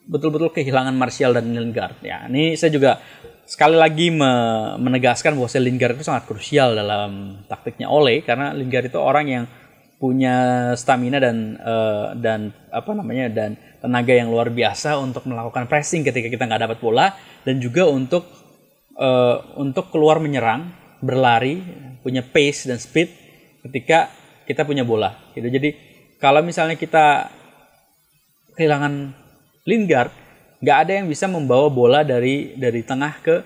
betul-betul 0.09 0.51
kehilangan 0.53 0.97
Martial 0.97 1.37
dan 1.37 1.53
Lingard. 1.53 2.01
Ya, 2.01 2.25
ini 2.29 2.57
saya 2.57 2.73
juga 2.73 3.01
sekali 3.45 3.77
lagi 3.77 4.13
me 4.15 4.33
menegaskan 4.79 5.35
bahwa 5.35 5.49
Lingard 5.61 5.95
itu 6.01 6.05
sangat 6.07 6.25
krusial 6.29 6.77
dalam 6.77 7.43
taktiknya 7.49 7.89
Ole 7.89 8.23
karena 8.25 8.53
Lingard 8.53 8.89
itu 8.89 8.99
orang 9.01 9.27
yang 9.29 9.45
punya 10.01 10.73
stamina 10.81 11.21
dan 11.21 11.61
uh, 11.61 12.17
dan 12.17 12.57
apa 12.73 12.91
namanya 12.97 13.29
dan 13.29 13.61
tenaga 13.81 14.13
yang 14.13 14.29
luar 14.29 14.53
biasa 14.53 15.01
untuk 15.01 15.25
melakukan 15.25 15.65
pressing 15.67 16.05
ketika 16.05 16.29
kita 16.29 16.45
nggak 16.45 16.63
dapat 16.69 16.79
bola 16.79 17.17
dan 17.43 17.57
juga 17.59 17.89
untuk 17.89 18.29
uh, 19.01 19.57
untuk 19.57 19.89
keluar 19.89 20.21
menyerang 20.21 20.71
berlari 21.01 21.65
punya 22.05 22.21
pace 22.21 22.69
dan 22.69 22.77
speed 22.77 23.09
ketika 23.65 24.13
kita 24.45 24.69
punya 24.69 24.85
bola 24.85 25.33
gitu. 25.33 25.49
Jadi 25.49 25.73
kalau 26.21 26.45
misalnya 26.45 26.77
kita 26.77 27.33
kehilangan 28.57 29.17
Lingard 29.65 30.13
nggak 30.61 30.77
ada 30.77 30.93
yang 31.01 31.07
bisa 31.09 31.25
membawa 31.25 31.73
bola 31.73 32.05
dari 32.05 32.53
dari 32.61 32.85
tengah 32.85 33.25
ke 33.25 33.37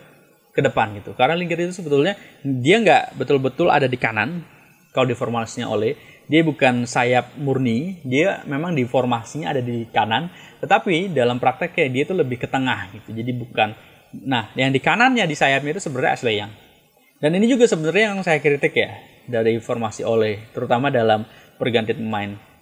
ke 0.50 0.60
depan 0.62 0.98
gitu. 0.98 1.14
Karena 1.14 1.38
Lingard 1.38 1.70
itu 1.70 1.78
sebetulnya 1.78 2.18
dia 2.42 2.82
nggak 2.82 3.14
betul-betul 3.14 3.70
ada 3.70 3.86
di 3.86 3.98
kanan 3.98 4.42
kalau 4.90 5.06
di 5.06 5.14
formasinya 5.14 5.70
oleh 5.70 6.13
dia 6.30 6.40
bukan 6.40 6.88
sayap 6.88 7.36
murni 7.36 8.00
dia 8.04 8.42
memang 8.48 8.72
di 8.72 8.84
formasinya 8.88 9.52
ada 9.52 9.60
di 9.60 9.84
kanan 9.92 10.32
tetapi 10.60 11.12
dalam 11.12 11.36
prakteknya 11.36 11.86
dia 11.92 12.02
itu 12.08 12.14
lebih 12.16 12.40
ke 12.40 12.48
tengah 12.48 12.92
gitu 12.96 13.12
jadi 13.12 13.30
bukan 13.36 13.76
nah 14.24 14.48
yang 14.54 14.70
di 14.70 14.80
kanannya 14.80 15.26
di 15.26 15.36
sayapnya 15.36 15.76
itu 15.76 15.82
sebenarnya 15.82 16.12
Ashley 16.16 16.38
Young 16.40 16.52
dan 17.18 17.30
ini 17.34 17.46
juga 17.50 17.68
sebenarnya 17.68 18.14
yang 18.14 18.20
saya 18.24 18.38
kritik 18.40 18.72
ya 18.72 18.94
dari 19.28 19.60
formasi 19.60 20.04
oleh 20.04 20.52
terutama 20.52 20.88
dalam 20.88 21.28
pergantian 21.60 22.00
pemain 22.00 22.54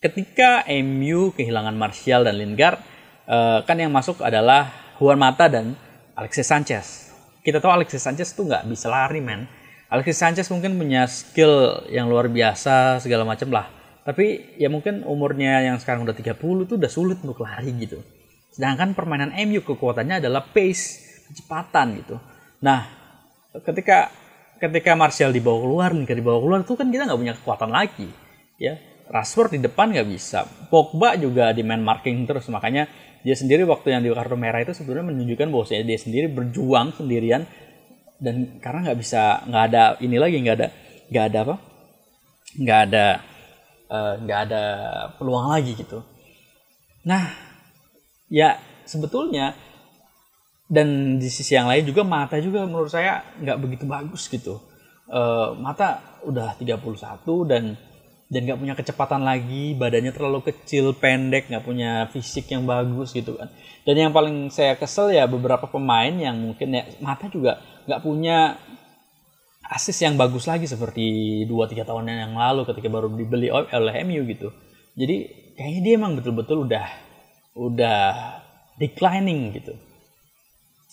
ketika 0.00 0.62
MU 0.68 1.32
kehilangan 1.32 1.74
Martial 1.74 2.22
dan 2.22 2.36
Lingard, 2.36 2.78
uh, 3.26 3.64
kan 3.64 3.76
yang 3.80 3.92
masuk 3.92 4.20
adalah 4.20 4.72
Juan 5.00 5.18
Mata 5.18 5.48
dan 5.48 5.74
Alexis 6.16 6.48
Sanchez. 6.48 6.86
Kita 7.42 7.62
tahu 7.62 7.82
Alexis 7.82 8.02
Sanchez 8.02 8.32
tuh 8.34 8.48
nggak 8.48 8.66
bisa 8.70 8.86
lari, 8.90 9.22
men. 9.22 9.50
Alexis 9.86 10.18
Sanchez 10.18 10.46
mungkin 10.50 10.74
punya 10.74 11.06
skill 11.06 11.86
yang 11.90 12.10
luar 12.10 12.26
biasa 12.26 12.98
segala 12.98 13.22
macam 13.22 13.54
lah. 13.54 13.70
Tapi 14.02 14.58
ya 14.58 14.66
mungkin 14.70 15.02
umurnya 15.06 15.62
yang 15.62 15.78
sekarang 15.78 16.06
udah 16.06 16.14
30 16.14 16.38
tuh 16.66 16.76
udah 16.78 16.90
sulit 16.90 17.18
untuk 17.22 17.42
lari 17.42 17.70
gitu. 17.78 18.02
Sedangkan 18.50 18.94
permainan 18.94 19.34
MU 19.46 19.62
kekuatannya 19.62 20.22
adalah 20.22 20.42
pace, 20.42 21.22
kecepatan 21.30 22.02
gitu. 22.02 22.16
Nah, 22.62 22.86
ketika 23.62 24.10
ketika 24.58 24.96
Martial 24.96 25.30
dibawa 25.30 25.58
keluar, 25.62 25.90
nih 25.94 26.06
dibawa 26.06 26.38
keluar 26.42 26.60
tuh 26.64 26.78
kan 26.78 26.88
kita 26.90 27.06
nggak 27.06 27.20
punya 27.20 27.34
kekuatan 27.36 27.70
lagi, 27.70 28.08
ya 28.56 28.80
Rashford 29.06 29.54
di 29.54 29.60
depan 29.62 29.94
nggak 29.94 30.08
bisa. 30.08 30.46
Pogba 30.66 31.14
juga 31.14 31.54
di 31.54 31.62
man 31.62 31.82
marking 31.82 32.26
terus 32.26 32.50
makanya 32.50 32.90
dia 33.22 33.34
sendiri 33.34 33.62
waktu 33.66 33.94
yang 33.94 34.02
di 34.02 34.10
kartu 34.10 34.38
merah 34.38 34.62
itu 34.62 34.74
sebenarnya 34.74 35.14
menunjukkan 35.14 35.46
bahwa 35.50 35.64
dia 35.66 35.98
sendiri 35.98 36.26
berjuang 36.30 36.94
sendirian 36.94 37.42
dan 38.16 38.60
karena 38.60 38.90
nggak 38.90 38.98
bisa 38.98 39.44
nggak 39.44 39.64
ada 39.72 39.82
ini 40.00 40.16
lagi 40.16 40.36
nggak 40.40 40.56
ada 40.56 40.68
nggak 41.12 41.24
ada 41.32 41.38
apa 41.44 41.56
nggak 42.56 42.80
ada 42.88 43.06
eh, 43.92 44.14
nggak 44.24 44.38
uh, 44.40 44.44
ada 44.48 44.62
peluang 45.20 45.46
lagi 45.52 45.76
gitu. 45.76 46.00
Nah 47.04 47.30
ya 48.32 48.56
sebetulnya 48.88 49.54
dan 50.66 51.20
di 51.22 51.30
sisi 51.30 51.54
yang 51.54 51.70
lain 51.70 51.86
juga 51.86 52.02
mata 52.02 52.40
juga 52.42 52.66
menurut 52.66 52.90
saya 52.90 53.22
nggak 53.38 53.58
begitu 53.60 53.84
bagus 53.86 54.26
gitu. 54.26 54.58
Uh, 55.06 55.54
mata 55.62 56.18
udah 56.26 56.58
31 56.58 56.82
dan 57.46 57.78
dan 58.26 58.40
nggak 58.42 58.58
punya 58.58 58.74
kecepatan 58.74 59.22
lagi 59.22 59.78
badannya 59.78 60.10
terlalu 60.10 60.50
kecil 60.50 60.90
pendek 60.98 61.46
nggak 61.46 61.62
punya 61.62 62.10
fisik 62.10 62.50
yang 62.50 62.66
bagus 62.66 63.14
gitu 63.14 63.38
kan 63.38 63.46
dan 63.86 63.94
yang 63.94 64.10
paling 64.10 64.50
saya 64.50 64.74
kesel 64.74 65.14
ya 65.14 65.30
beberapa 65.30 65.70
pemain 65.70 66.10
yang 66.10 66.34
mungkin 66.34 66.74
ya 66.74 66.82
mata 66.98 67.30
juga 67.30 67.62
nggak 67.86 68.02
punya 68.02 68.58
asis 69.66 69.98
yang 70.02 70.14
bagus 70.14 70.46
lagi 70.46 70.70
seperti 70.70 71.42
2-3 71.50 71.82
tahun 71.86 72.06
yang 72.06 72.34
lalu 72.38 72.62
ketika 72.66 72.86
baru 72.86 73.10
dibeli 73.10 73.50
oleh 73.50 73.94
MU 74.06 74.22
gitu. 74.30 74.54
Jadi 74.94 75.26
kayaknya 75.58 75.80
dia 75.82 75.94
emang 75.98 76.12
betul-betul 76.18 76.66
udah 76.70 76.86
udah 77.56 78.00
declining 78.78 79.54
gitu. 79.56 79.74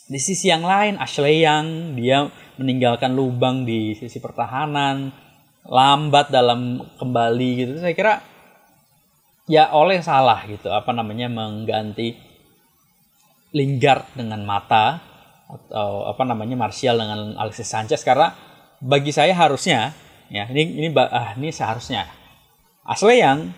Di 0.04 0.20
sisi 0.20 0.52
yang 0.52 0.66
lain 0.66 1.00
Ashley 1.00 1.44
Young 1.46 1.96
dia 1.96 2.28
meninggalkan 2.58 3.14
lubang 3.14 3.64
di 3.64 3.96
sisi 3.96 4.20
pertahanan 4.20 5.14
lambat 5.64 6.34
dalam 6.34 6.82
kembali 7.00 7.50
gitu. 7.64 7.72
Saya 7.80 7.94
kira 7.96 8.14
ya 9.48 9.72
oleh 9.76 10.00
salah 10.00 10.44
gitu 10.48 10.72
apa 10.72 10.92
namanya 10.96 11.28
mengganti 11.28 12.16
Lingard 13.54 14.10
dengan 14.18 14.42
Mata 14.44 15.12
atau 15.48 16.08
apa 16.08 16.24
namanya 16.24 16.56
Martial 16.58 16.98
dengan 16.98 17.36
Alexis 17.38 17.70
Sanchez 17.70 18.02
karena 18.02 18.34
bagi 18.80 19.12
saya 19.14 19.32
harusnya 19.36 19.96
ya 20.32 20.50
ini 20.50 20.84
ini 20.84 20.88
ah, 20.98 21.36
ini 21.38 21.54
seharusnya. 21.54 22.10
Asle 22.84 23.16
yang 23.16 23.56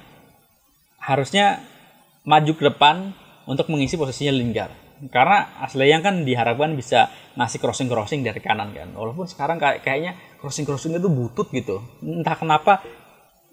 harusnya 1.01 1.65
maju 2.25 2.53
ke 2.53 2.63
depan 2.69 3.13
untuk 3.49 3.69
mengisi 3.73 3.97
posisinya 3.97 4.33
Lingard. 4.33 4.73
Karena 5.09 5.57
Asle 5.61 5.89
yang 5.89 6.05
kan 6.05 6.21
diharapkan 6.21 6.77
bisa 6.77 7.09
ngasih 7.33 7.57
crossing 7.57 7.89
crossing 7.89 8.21
dari 8.21 8.37
kanan 8.37 8.69
kan. 8.73 8.93
Walaupun 8.93 9.25
sekarang 9.25 9.57
kayak 9.57 9.81
kayaknya 9.81 10.13
crossing 10.37 10.65
crossingnya 10.65 11.01
tuh 11.01 11.09
butut 11.09 11.49
gitu. 11.49 11.81
Entah 12.05 12.37
kenapa 12.37 12.85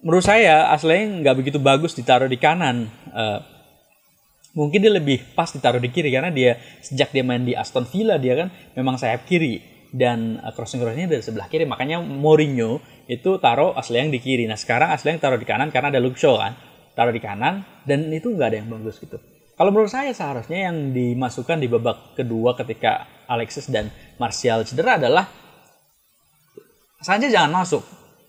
menurut 0.02 0.26
saya 0.26 0.68
aslinya 0.74 1.22
nggak 1.22 1.36
begitu 1.38 1.58
bagus 1.62 1.94
ditaruh 1.94 2.26
di 2.26 2.36
kanan 2.36 2.90
uh, 3.14 3.38
mungkin 4.52 4.78
dia 4.84 4.92
lebih 4.92 5.36
pas 5.36 5.48
ditaruh 5.48 5.80
di 5.80 5.88
kiri 5.88 6.12
karena 6.12 6.28
dia 6.28 6.60
sejak 6.84 7.12
dia 7.12 7.24
main 7.24 7.42
di 7.42 7.56
Aston 7.56 7.88
Villa 7.88 8.20
dia 8.20 8.36
kan 8.36 8.48
memang 8.76 9.00
sayap 9.00 9.24
kiri 9.24 9.60
dan 9.92 10.40
uh, 10.40 10.52
crossing 10.52 10.80
crossingnya 10.80 11.18
dari 11.18 11.22
sebelah 11.24 11.48
kiri 11.48 11.64
makanya 11.64 12.00
Mourinho 12.00 12.80
itu 13.08 13.36
taruh 13.40 13.76
yang 13.92 14.12
di 14.12 14.20
kiri 14.20 14.44
nah 14.44 14.56
sekarang 14.56 14.92
yang 14.92 15.20
taruh 15.20 15.40
di 15.40 15.48
kanan 15.48 15.72
karena 15.72 15.92
ada 15.92 16.00
Luke 16.00 16.16
Shaw 16.20 16.36
kan 16.40 16.52
taruh 16.92 17.12
di 17.12 17.20
kanan 17.20 17.64
dan 17.88 18.12
itu 18.12 18.32
nggak 18.32 18.48
ada 18.52 18.56
yang 18.60 18.68
bagus 18.68 19.00
gitu 19.00 19.16
kalau 19.52 19.68
menurut 19.68 19.92
saya 19.92 20.16
seharusnya 20.16 20.72
yang 20.72 20.96
dimasukkan 20.96 21.60
di 21.60 21.68
babak 21.68 22.16
kedua 22.16 22.56
ketika 22.56 23.04
Alexis 23.28 23.68
dan 23.68 23.92
Martial 24.16 24.64
cedera 24.64 24.96
adalah 24.96 25.28
saja 27.02 27.26
jangan 27.26 27.62
masuk. 27.62 27.82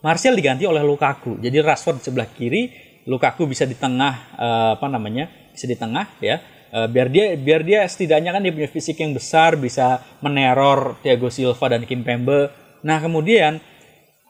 Martial 0.04 0.36
diganti 0.36 0.68
oleh 0.68 0.84
Lukaku. 0.84 1.40
Jadi 1.40 1.58
Rashford 1.64 2.02
di 2.02 2.04
sebelah 2.04 2.28
kiri, 2.28 2.70
Lukaku 3.08 3.48
bisa 3.48 3.64
di 3.64 3.78
tengah 3.78 4.36
uh, 4.36 4.70
apa 4.76 4.88
namanya? 4.92 5.32
Bisa 5.54 5.70
di 5.70 5.78
tengah 5.78 6.10
ya. 6.20 6.42
Uh, 6.74 6.90
biar 6.90 7.06
dia 7.06 7.38
biar 7.38 7.62
dia 7.62 7.86
setidaknya 7.86 8.34
kan 8.34 8.42
dia 8.42 8.50
punya 8.50 8.66
fisik 8.66 8.98
yang 8.98 9.14
besar, 9.14 9.54
bisa 9.54 10.02
meneror 10.26 10.98
Thiago 11.06 11.30
Silva 11.30 11.70
dan 11.70 11.86
Kimpembe. 11.86 12.50
Nah, 12.82 12.98
kemudian 12.98 13.62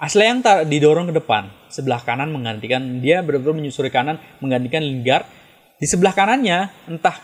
Asli 0.04 0.28
yang 0.28 0.44
didorong 0.44 1.08
ke 1.08 1.16
depan, 1.16 1.48
sebelah 1.72 2.04
kanan 2.04 2.28
menggantikan 2.36 3.00
dia 3.00 3.24
benar-benar 3.24 3.56
menyusuri 3.56 3.88
kanan 3.88 4.20
menggantikan 4.44 4.84
Lingard. 4.84 5.24
Di 5.80 5.88
sebelah 5.88 6.12
kanannya 6.12 6.68
entah 6.92 7.16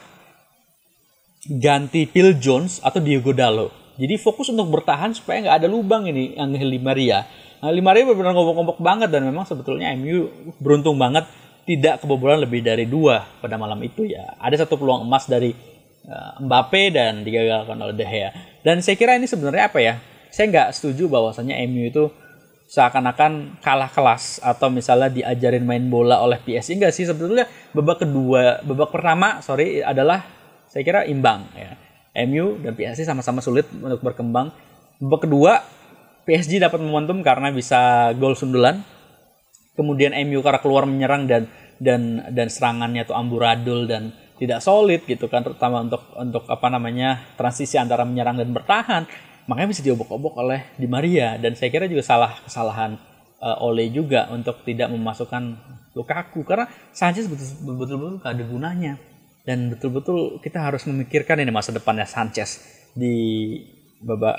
ganti 1.60 2.08
Phil 2.08 2.40
Jones 2.40 2.80
atau 2.80 3.04
Diego 3.04 3.36
Dallo. 3.36 3.72
Jadi 4.00 4.16
fokus 4.16 4.48
untuk 4.48 4.72
bertahan 4.72 5.12
supaya 5.12 5.44
nggak 5.44 5.58
ada 5.60 5.68
lubang 5.68 6.08
ini 6.08 6.40
Angel 6.40 6.72
Di 6.72 6.80
Maria. 6.80 7.28
Nah, 7.60 7.76
Di 7.76 7.84
Maria 7.84 8.08
benar-benar 8.08 8.32
ngomong-ngomong 8.32 8.80
banget 8.80 9.10
dan 9.12 9.28
memang 9.28 9.44
sebetulnya 9.44 9.92
MU 10.00 10.32
beruntung 10.64 10.96
banget 10.96 11.28
tidak 11.70 12.02
kebobolan 12.02 12.42
lebih 12.42 12.66
dari 12.66 12.90
dua 12.90 13.22
pada 13.38 13.54
malam 13.62 13.78
itu 13.86 14.10
ya. 14.10 14.34
Ada 14.42 14.66
satu 14.66 14.82
peluang 14.82 15.06
emas 15.06 15.30
dari 15.30 15.54
uh, 16.10 16.42
Mbappe 16.42 16.90
dan 16.90 17.22
digagalkan 17.22 17.78
oleh 17.78 17.94
De 17.94 18.06
Gea. 18.10 18.34
Dan 18.66 18.82
saya 18.82 18.98
kira 18.98 19.14
ini 19.14 19.30
sebenarnya 19.30 19.70
apa 19.70 19.78
ya? 19.78 20.02
Saya 20.34 20.50
nggak 20.50 20.70
setuju 20.74 21.06
bahwasanya 21.06 21.62
MU 21.70 21.86
itu 21.86 22.10
seakan-akan 22.70 23.62
kalah 23.62 23.90
kelas 23.90 24.42
atau 24.42 24.74
misalnya 24.74 25.10
diajarin 25.14 25.66
main 25.66 25.86
bola 25.90 26.22
oleh 26.22 26.38
PSG 26.38 26.78
enggak 26.78 26.94
sih 26.94 27.02
sebetulnya 27.02 27.50
babak 27.74 28.06
kedua 28.06 28.62
babak 28.62 28.94
pertama 28.94 29.42
sorry 29.42 29.82
adalah 29.82 30.22
saya 30.70 30.86
kira 30.86 31.02
imbang 31.10 31.50
ya 31.58 31.74
MU 32.26 32.58
dan 32.60 32.74
PSG 32.74 33.06
sama-sama 33.06 33.40
sulit 33.40 33.70
untuk 33.70 34.02
berkembang. 34.02 34.52
Babak 35.00 35.30
kedua, 35.30 35.64
PSG 36.26 36.60
dapat 36.60 36.82
momentum 36.82 37.22
karena 37.22 37.54
bisa 37.54 38.12
gol 38.18 38.34
sundulan. 38.36 38.82
Kemudian 39.80 40.12
MU 40.28 40.44
karena 40.44 40.60
keluar 40.60 40.84
menyerang 40.84 41.24
dan 41.24 41.48
dan 41.80 42.28
dan 42.36 42.52
serangannya 42.52 43.08
tuh 43.08 43.16
amburadul 43.16 43.88
dan 43.88 44.12
tidak 44.36 44.60
solid 44.60 45.04
gitu 45.08 45.32
kan 45.32 45.44
terutama 45.44 45.80
untuk 45.80 46.04
untuk 46.20 46.44
apa 46.52 46.68
namanya 46.68 47.36
transisi 47.40 47.80
antara 47.80 48.04
menyerang 48.04 48.36
dan 48.36 48.52
bertahan. 48.52 49.08
Makanya 49.48 49.70
bisa 49.72 49.82
diobok-obok 49.82 50.36
oleh 50.40 50.76
Di 50.76 50.86
Maria. 50.86 51.40
Dan 51.40 51.56
saya 51.56 51.72
kira 51.72 51.88
juga 51.88 52.06
salah 52.06 52.38
kesalahan 52.46 53.00
uh, 53.42 53.66
Ole 53.66 53.90
juga 53.90 54.30
untuk 54.30 54.62
tidak 54.62 54.92
memasukkan 54.94 55.58
Lukaku. 55.98 56.46
Karena 56.46 56.70
Sanchez 56.94 57.26
betul-betul 57.26 58.22
gak 58.22 58.38
ada 58.38 58.44
gunanya. 58.46 58.94
Dan 59.42 59.74
betul-betul 59.74 60.38
kita 60.44 60.62
harus 60.62 60.86
memikirkan 60.86 61.42
ini 61.42 61.50
masa 61.50 61.74
depannya 61.74 62.06
Sanchez 62.06 62.62
di 62.94 63.16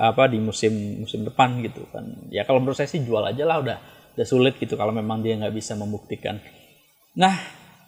apa 0.00 0.24
di 0.30 0.38
musim 0.40 1.02
musim 1.02 1.26
depan 1.26 1.58
gitu 1.60 1.84
kan. 1.90 2.06
Ya 2.30 2.46
kalau 2.46 2.62
menurut 2.62 2.78
saya 2.78 2.88
sih 2.88 3.02
jual 3.02 3.20
aja 3.26 3.44
lah 3.44 3.60
udah 3.60 3.78
udah 4.14 4.26
sulit 4.26 4.54
gitu 4.58 4.74
kalau 4.74 4.94
memang 4.94 5.20
dia 5.20 5.36
nggak 5.36 5.54
bisa 5.54 5.74
membuktikan 5.78 6.38
nah 7.14 7.34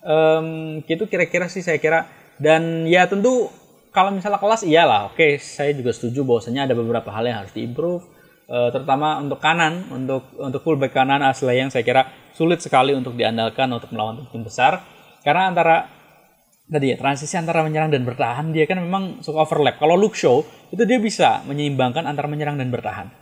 um, 0.03 0.81
gitu 0.87 1.07
kira-kira 1.07 1.47
sih 1.47 1.63
saya 1.63 1.79
kira 1.79 2.09
dan 2.43 2.85
ya 2.91 3.07
tentu 3.07 3.51
kalau 3.93 4.11
misalnya 4.11 4.41
kelas 4.41 4.63
iyalah 4.67 5.13
oke 5.13 5.39
saya 5.39 5.77
juga 5.77 5.95
setuju 5.95 6.27
bahwasanya 6.27 6.67
ada 6.71 6.75
beberapa 6.75 7.13
hal 7.13 7.25
yang 7.29 7.39
harus 7.45 7.53
diimprove 7.55 8.03
uh, 8.51 8.69
terutama 8.75 9.21
untuk 9.23 9.39
kanan 9.39 9.87
untuk 9.95 10.27
untuk 10.41 10.61
fullback 10.65 10.95
kanan 10.97 11.23
asli 11.23 11.55
yang 11.55 11.71
saya 11.71 11.87
kira 11.87 12.09
sulit 12.33 12.59
sekali 12.65 12.97
untuk 12.97 13.15
diandalkan 13.15 13.71
untuk 13.71 13.93
melawan 13.95 14.27
tim 14.33 14.43
besar 14.43 14.83
karena 15.23 15.55
antara 15.55 15.77
tadi 16.73 16.89
ya 16.89 16.97
transisi 16.97 17.37
antara 17.37 17.61
menyerang 17.61 17.93
dan 17.93 18.03
bertahan 18.09 18.49
dia 18.51 18.65
kan 18.65 18.81
memang 18.81 19.21
suka 19.21 19.45
overlap. 19.45 19.77
Kalau 19.77 19.95
Luke 19.95 20.17
Shaw 20.17 20.41
itu 20.73 20.83
dia 20.89 20.97
bisa 20.97 21.45
menyeimbangkan 21.45 22.09
antara 22.09 22.27
menyerang 22.27 22.57
dan 22.57 22.73
bertahan. 22.73 23.13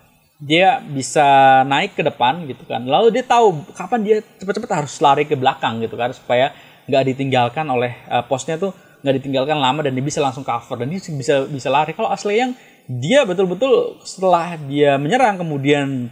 Dia 0.41 0.81
bisa 0.81 1.61
naik 1.69 1.95
ke 1.95 2.03
depan 2.03 2.49
gitu 2.49 2.65
kan. 2.65 2.81
Lalu 2.83 3.21
dia 3.21 3.25
tahu 3.25 3.61
kapan 3.77 4.01
dia 4.01 4.17
cepat-cepat 4.41 4.85
harus 4.85 4.95
lari 5.05 5.29
ke 5.29 5.37
belakang 5.37 5.85
gitu 5.85 6.01
kan 6.01 6.11
supaya 6.17 6.57
nggak 6.89 7.13
ditinggalkan 7.13 7.69
oleh 7.69 7.93
uh, 8.09 8.25
posnya 8.25 8.57
tuh 8.57 8.73
nggak 9.05 9.15
ditinggalkan 9.21 9.57
lama 9.61 9.85
dan 9.85 9.93
dia 9.93 10.05
bisa 10.05 10.21
langsung 10.21 10.45
cover 10.45 10.81
dan 10.81 10.89
dia 10.89 11.01
bisa 11.13 11.45
bisa 11.45 11.69
lari. 11.69 11.93
Kalau 11.93 12.09
Ashley 12.09 12.41
yang 12.41 12.57
dia 12.89 13.23
betul-betul 13.29 14.01
setelah 14.03 14.57
dia 14.57 14.97
menyerang 14.97 15.39
kemudian 15.39 16.09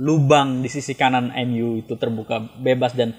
lubang 0.00 0.64
di 0.64 0.68
sisi 0.72 0.96
kanan 0.96 1.32
MU 1.48 1.80
itu 1.80 1.92
terbuka 1.96 2.40
bebas 2.60 2.96
dan 2.96 3.12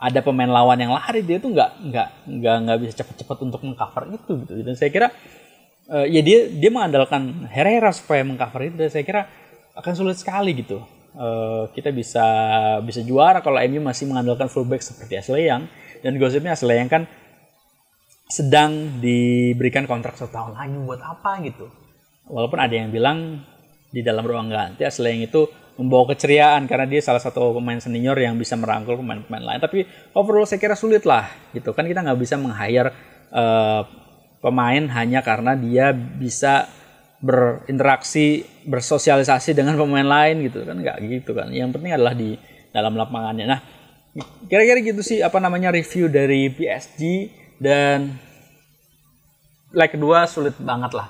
ada 0.00 0.24
pemain 0.24 0.48
lawan 0.48 0.80
yang 0.80 0.94
lari 0.94 1.20
dia 1.26 1.42
tuh 1.42 1.52
nggak 1.52 1.70
nggak 1.90 2.08
nggak 2.40 2.56
nggak 2.66 2.78
bisa 2.80 2.92
cepat-cepat 3.04 3.36
untuk 3.44 3.60
mengcover 3.66 4.14
itu 4.14 4.32
gitu 4.46 4.52
dan 4.64 4.74
saya 4.78 4.90
kira 4.92 5.08
uh, 5.92 6.06
ya 6.08 6.24
dia 6.24 6.48
dia 6.48 6.70
mengandalkan 6.72 7.50
Herrera 7.52 7.92
supaya 7.92 8.24
mengcover 8.24 8.70
itu 8.70 8.76
dan 8.80 8.88
saya 8.88 9.04
kira 9.04 9.22
akan 9.76 9.92
sulit 9.94 10.16
sekali 10.18 10.56
gitu. 10.56 10.82
Uh, 11.10 11.66
kita 11.74 11.90
bisa 11.90 12.22
bisa 12.86 13.02
juara 13.02 13.42
kalau 13.42 13.58
MU 13.66 13.82
masih 13.82 14.06
mengandalkan 14.06 14.46
fullback 14.46 14.82
seperti 14.82 15.18
Ashley 15.18 15.50
Young. 15.50 15.66
Dan 16.00 16.16
gosipnya 16.16 16.54
Ashley 16.54 16.78
Young 16.78 16.90
kan 16.90 17.02
sedang 18.30 19.02
diberikan 19.02 19.90
kontrak 19.90 20.14
satu 20.14 20.30
tahun 20.30 20.52
lagi 20.54 20.76
buat 20.86 21.02
apa 21.02 21.42
gitu? 21.42 21.66
Walaupun 22.30 22.58
ada 22.62 22.74
yang 22.74 22.94
bilang 22.94 23.42
di 23.90 24.06
dalam 24.06 24.22
ruang 24.22 24.46
ganti 24.46 24.86
Ashley 24.86 25.18
Young 25.18 25.24
itu 25.26 25.50
membawa 25.80 26.12
keceriaan 26.12 26.68
karena 26.68 26.84
dia 26.84 27.00
salah 27.00 27.18
satu 27.18 27.56
pemain 27.56 27.80
senior 27.80 28.14
yang 28.20 28.36
bisa 28.36 28.54
merangkul 28.54 29.00
pemain-pemain 29.00 29.44
lain. 29.44 29.60
Tapi 29.64 29.78
overall 30.14 30.44
saya 30.46 30.60
kira 30.62 30.76
sulit 30.76 31.02
lah 31.08 31.26
gitu. 31.56 31.72
Kan 31.72 31.88
kita 31.88 32.04
nggak 32.04 32.20
bisa 32.20 32.36
meng-hire 32.36 32.92
uh, 33.32 33.82
pemain 34.44 34.84
hanya 34.92 35.20
karena 35.24 35.56
dia 35.56 35.92
bisa 35.92 36.68
berinteraksi 37.20 38.48
bersosialisasi 38.64 39.52
dengan 39.52 39.76
pemain 39.76 40.08
lain 40.08 40.48
gitu 40.48 40.64
kan 40.64 40.76
nggak 40.80 40.96
gitu 41.04 41.36
kan. 41.36 41.52
Yang 41.52 41.76
penting 41.76 41.92
adalah 41.92 42.14
di 42.16 42.36
dalam 42.72 42.96
lapangannya. 42.96 43.46
Nah 43.46 43.60
kira-kira 44.50 44.82
gitu 44.82 45.02
sih 45.06 45.22
apa 45.22 45.38
namanya 45.38 45.70
review 45.70 46.10
dari 46.10 46.50
PSG 46.50 47.30
dan 47.62 48.18
leg 49.70 49.90
kedua 49.94 50.26
sulit 50.26 50.58
banget 50.58 50.90
lah 50.98 51.08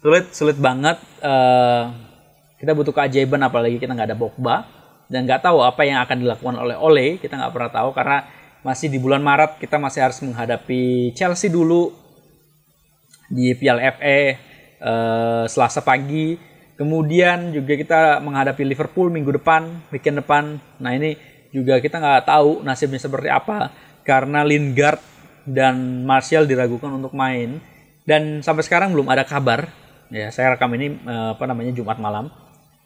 sulit 0.00 0.32
sulit 0.32 0.56
banget 0.56 0.96
uh, 1.20 1.92
kita 2.56 2.72
butuh 2.72 2.96
keajaiban 2.96 3.44
apalagi 3.44 3.76
kita 3.76 3.92
nggak 3.92 4.08
ada 4.12 4.16
Pogba 4.16 4.64
dan 5.12 5.28
nggak 5.28 5.44
tahu 5.44 5.60
apa 5.60 5.84
yang 5.84 6.00
akan 6.00 6.16
dilakukan 6.16 6.56
oleh 6.56 6.76
Ole 6.80 7.20
kita 7.20 7.36
nggak 7.36 7.52
pernah 7.52 7.70
tahu 7.72 7.88
karena 7.92 8.18
masih 8.64 8.88
di 8.88 8.96
bulan 8.96 9.20
Maret 9.20 9.60
kita 9.60 9.76
masih 9.76 10.00
harus 10.00 10.18
menghadapi 10.24 11.12
Chelsea 11.12 11.52
dulu 11.52 11.92
di 13.28 13.52
Piala 13.52 13.84
FA 14.00 14.40
uh, 14.84 15.44
Selasa 15.48 15.80
pagi. 15.80 16.36
Kemudian 16.74 17.54
juga 17.54 17.78
kita 17.78 18.00
menghadapi 18.18 18.66
Liverpool 18.66 19.08
minggu 19.08 19.38
depan 19.40 19.88
weekend 19.94 20.20
depan. 20.20 20.58
Nah 20.82 20.90
ini 20.92 21.16
juga 21.54 21.78
kita 21.78 22.02
nggak 22.02 22.26
tahu 22.26 22.66
nasibnya 22.66 22.98
seperti 22.98 23.30
apa 23.30 23.70
karena 24.02 24.42
Lingard 24.42 24.98
dan 25.46 26.02
Martial 26.04 26.44
diragukan 26.44 26.92
untuk 26.92 27.16
main. 27.16 27.62
Dan 28.04 28.44
sampai 28.44 28.66
sekarang 28.66 28.92
belum 28.92 29.08
ada 29.08 29.24
kabar. 29.24 29.70
Ya 30.12 30.28
saya 30.28 30.52
rekam 30.52 30.68
ini 30.76 31.00
uh, 31.08 31.32
apa 31.38 31.44
namanya 31.48 31.72
Jumat 31.72 31.96
malam. 31.96 32.28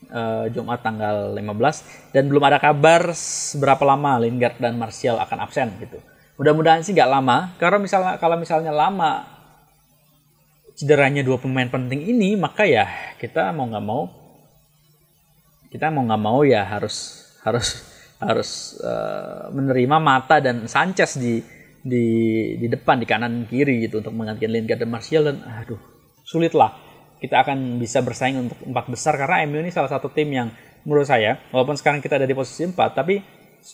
Uh, 0.09 0.47
Jumat 0.55 0.81
tanggal 0.81 1.35
15 1.35 2.15
dan 2.15 2.31
belum 2.31 2.41
ada 2.41 2.63
kabar 2.63 3.13
seberapa 3.19 3.83
lama 3.83 4.23
Lingard 4.23 4.57
dan 4.57 4.79
Martial 4.79 5.19
akan 5.19 5.43
absen 5.43 5.75
gitu. 5.83 5.99
Mudah-mudahan 6.39 6.87
sih 6.87 6.95
nggak 6.95 7.11
lama. 7.11 7.57
Karena 7.59 7.83
misalnya 7.83 8.13
kalau 8.21 8.39
misalnya 8.39 8.71
lama 8.71 9.38
cederanya 10.79 11.27
dua 11.27 11.43
pemain 11.43 11.67
penting 11.67 12.07
ini 12.07 12.39
maka 12.39 12.63
ya 12.63 12.87
kita 13.19 13.51
mau 13.51 13.67
nggak 13.67 13.85
mau 13.85 14.07
kita 15.75 15.91
mau 15.91 16.07
nggak 16.07 16.23
mau 16.23 16.41
ya 16.47 16.63
harus 16.63 17.27
harus 17.43 17.83
harus 18.23 18.79
uh, 18.83 19.51
menerima 19.51 19.97
Mata 19.99 20.39
dan 20.39 20.71
Sanchez 20.71 21.19
di 21.19 21.43
di 21.83 22.05
di 22.59 22.67
depan 22.71 23.03
di 23.03 23.07
kanan 23.07 23.47
kiri 23.51 23.91
gitu 23.91 23.99
untuk 23.99 24.15
menggantikan 24.15 24.55
Lingard 24.55 24.79
dan 24.79 24.91
Martial 24.91 25.23
dan 25.27 25.43
aduh 25.43 25.79
sulit 26.23 26.55
lah 26.55 26.75
kita 27.19 27.43
akan 27.43 27.83
bisa 27.83 27.99
bersaing 27.99 28.39
untuk 28.47 28.59
empat 28.63 28.87
besar 28.87 29.19
karena 29.19 29.43
MU 29.51 29.59
ini 29.59 29.75
salah 29.75 29.91
satu 29.91 30.15
tim 30.15 30.31
yang 30.31 30.55
menurut 30.87 31.11
saya 31.11 31.43
walaupun 31.51 31.75
sekarang 31.75 31.99
kita 31.99 32.23
ada 32.23 32.27
di 32.27 32.35
posisi 32.39 32.63
empat 32.63 32.95
tapi 32.95 33.19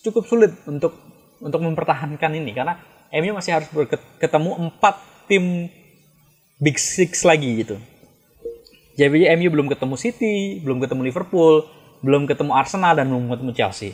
cukup 0.00 0.24
sulit 0.24 0.52
untuk 0.64 0.96
untuk 1.44 1.60
mempertahankan 1.60 2.30
ini. 2.34 2.50
Karena 2.56 2.80
MU 3.12 3.36
masih 3.36 3.60
harus 3.60 3.68
ketemu 4.18 4.50
empat 4.68 4.94
tim 5.28 5.68
Big 6.64 6.80
Six 6.80 7.28
lagi 7.28 7.60
gitu. 7.60 7.76
Jadi 8.96 9.28
MU 9.36 9.48
belum 9.52 9.68
ketemu 9.68 9.94
City, 10.00 10.64
belum 10.64 10.80
ketemu 10.80 11.04
Liverpool, 11.04 11.68
belum 12.00 12.24
ketemu 12.24 12.56
Arsenal 12.56 12.96
dan 12.96 13.12
belum 13.12 13.28
ketemu 13.28 13.52
Chelsea. 13.52 13.92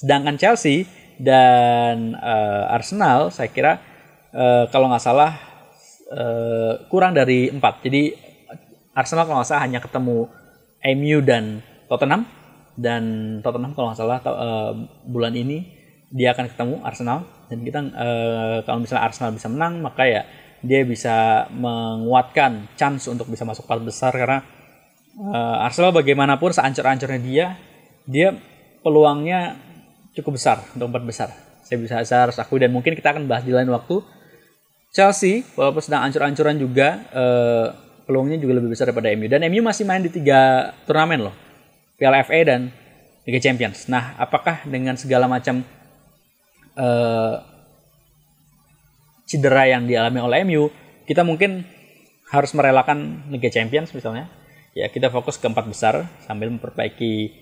Sedangkan 0.00 0.40
Chelsea 0.40 0.88
dan 1.20 2.16
uh, 2.16 2.72
Arsenal 2.72 3.28
saya 3.28 3.52
kira 3.52 3.82
uh, 4.32 4.64
kalau 4.72 4.88
nggak 4.88 5.04
salah 5.04 5.36
uh, 6.08 6.88
kurang 6.88 7.12
dari 7.12 7.52
empat. 7.52 7.84
Jadi 7.84 8.16
Arsenal 8.96 9.28
kalau 9.28 9.44
nggak 9.44 9.50
salah 9.52 9.64
hanya 9.68 9.84
ketemu 9.84 10.32
MU 10.96 11.18
dan 11.20 11.60
Tottenham 11.90 12.22
dan 12.78 13.02
Tottenham 13.42 13.72
kalau 13.76 13.92
nggak 13.92 14.00
salah 14.00 14.18
uh, 14.24 14.72
bulan 15.04 15.34
ini 15.36 15.74
dia 16.14 16.32
akan 16.32 16.46
ketemu 16.54 16.74
Arsenal 16.86 17.26
dan 17.50 17.58
kita 17.66 17.78
uh, 17.82 18.56
kalau 18.62 18.78
misalnya 18.78 19.04
Arsenal 19.10 19.34
bisa 19.34 19.50
menang 19.50 19.82
maka 19.82 20.06
ya 20.06 20.22
dia 20.64 20.84
bisa 20.84 21.46
menguatkan 21.52 22.70
chance 22.76 23.08
untuk 23.08 23.28
bisa 23.28 23.44
masuk 23.44 23.68
empat 23.68 23.80
besar 23.84 24.12
karena 24.16 24.40
uh, 25.20 25.64
Arsenal 25.64 25.92
bagaimanapun 25.92 26.52
seancur-ancurnya 26.52 27.20
dia 27.20 27.46
dia 28.06 28.28
peluangnya 28.80 29.58
cukup 30.16 30.38
besar 30.38 30.62
untuk 30.72 30.88
empat 30.88 31.04
besar. 31.04 31.28
Saya 31.66 31.82
bisa 31.82 31.94
saya 32.06 32.30
harus 32.30 32.38
akui 32.38 32.62
dan 32.62 32.70
mungkin 32.70 32.94
kita 32.94 33.12
akan 33.12 33.26
bahas 33.26 33.42
di 33.42 33.52
lain 33.52 33.68
waktu. 33.68 34.00
Chelsea 34.94 35.44
walaupun 35.58 35.82
sedang 35.84 36.08
ancur-ancuran 36.08 36.56
juga 36.56 37.04
uh, 37.12 37.66
peluangnya 38.08 38.40
juga 38.40 38.62
lebih 38.62 38.72
besar 38.72 38.88
daripada 38.88 39.12
MU 39.12 39.28
dan 39.28 39.44
MU 39.50 39.60
masih 39.60 39.84
main 39.84 40.00
di 40.00 40.08
tiga 40.08 40.72
turnamen 40.88 41.26
loh 41.26 41.34
Piala 41.98 42.22
FA 42.24 42.38
dan 42.46 42.70
Liga 43.26 43.42
Champions. 43.42 43.90
Nah 43.90 44.14
apakah 44.16 44.62
dengan 44.64 44.94
segala 44.94 45.26
macam 45.26 45.66
uh, 46.78 47.34
cedera 49.26 49.66
yang 49.66 49.84
dialami 49.90 50.22
oleh 50.22 50.38
MU 50.46 50.70
kita 51.06 51.22
mungkin 51.22 51.66
harus 52.30 52.50
merelakan 52.54 53.26
Liga 53.30 53.50
Champions 53.50 53.94
misalnya. 53.94 54.26
Ya 54.76 54.90
kita 54.92 55.08
fokus 55.08 55.40
ke 55.40 55.46
empat 55.48 55.64
besar 55.66 56.04
sambil 56.26 56.52
memperbaiki 56.52 57.32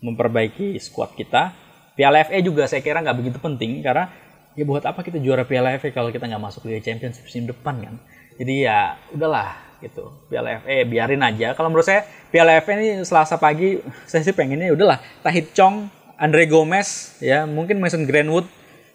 memperbaiki 0.00 0.74
squad 0.80 1.14
kita. 1.14 1.52
Piala 1.94 2.24
FA 2.24 2.40
juga 2.40 2.64
saya 2.64 2.80
kira 2.80 3.04
nggak 3.04 3.16
begitu 3.20 3.38
penting 3.38 3.84
karena 3.84 4.08
ya 4.56 4.64
buat 4.64 4.82
apa 4.82 5.04
kita 5.04 5.20
juara 5.20 5.44
Piala 5.44 5.76
FA 5.76 5.92
kalau 5.92 6.08
kita 6.08 6.26
nggak 6.26 6.42
masuk 6.42 6.66
Liga 6.66 6.80
Champions 6.82 7.20
musim 7.20 7.44
depan 7.44 7.76
kan? 7.78 7.94
Jadi 8.40 8.64
ya 8.64 8.96
udahlah 9.12 9.54
gitu. 9.84 10.08
Piala 10.32 10.64
FA 10.64 10.76
biarin 10.88 11.20
aja. 11.20 11.52
Kalau 11.52 11.68
menurut 11.68 11.86
saya 11.86 12.08
Piala 12.32 12.58
FA 12.64 12.80
ini 12.80 13.04
Selasa 13.04 13.36
pagi 13.36 13.78
saya 14.08 14.24
sih 14.24 14.32
pengennya 14.34 14.72
ya 14.72 14.74
udahlah. 14.74 14.98
Tahit 15.20 15.52
Chong 15.52 15.92
Andre 16.16 16.48
Gomez 16.48 17.20
ya 17.20 17.44
mungkin 17.44 17.78
Mason 17.78 18.08
Greenwood 18.08 18.48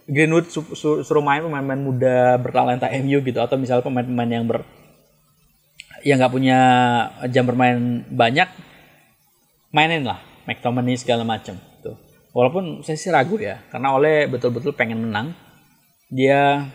Greenwood 0.06 0.54
su 0.54 0.62
su 0.78 1.02
suruh 1.02 1.24
main 1.26 1.42
pemain-pemain 1.42 1.82
muda 1.82 2.38
bertalenta 2.38 2.86
MU 3.02 3.26
gitu 3.26 3.42
atau 3.42 3.58
misalnya 3.58 3.82
pemain-pemain 3.82 4.30
yang 4.30 4.46
ber 4.46 4.62
yang 6.06 6.22
nggak 6.22 6.34
punya 6.34 6.60
jam 7.34 7.46
bermain 7.50 8.06
banyak 8.14 8.46
mainin 9.74 10.06
lah. 10.06 10.22
McTominay 10.46 10.94
segala 10.94 11.26
macam 11.26 11.58
tuh 11.82 11.98
walaupun 12.30 12.86
saya 12.86 13.02
sih 13.02 13.10
ragu 13.10 13.42
ya 13.42 13.66
karena 13.74 13.98
oleh 13.98 14.30
betul-betul 14.30 14.78
pengen 14.78 15.10
menang. 15.10 15.34
Dia 16.14 16.70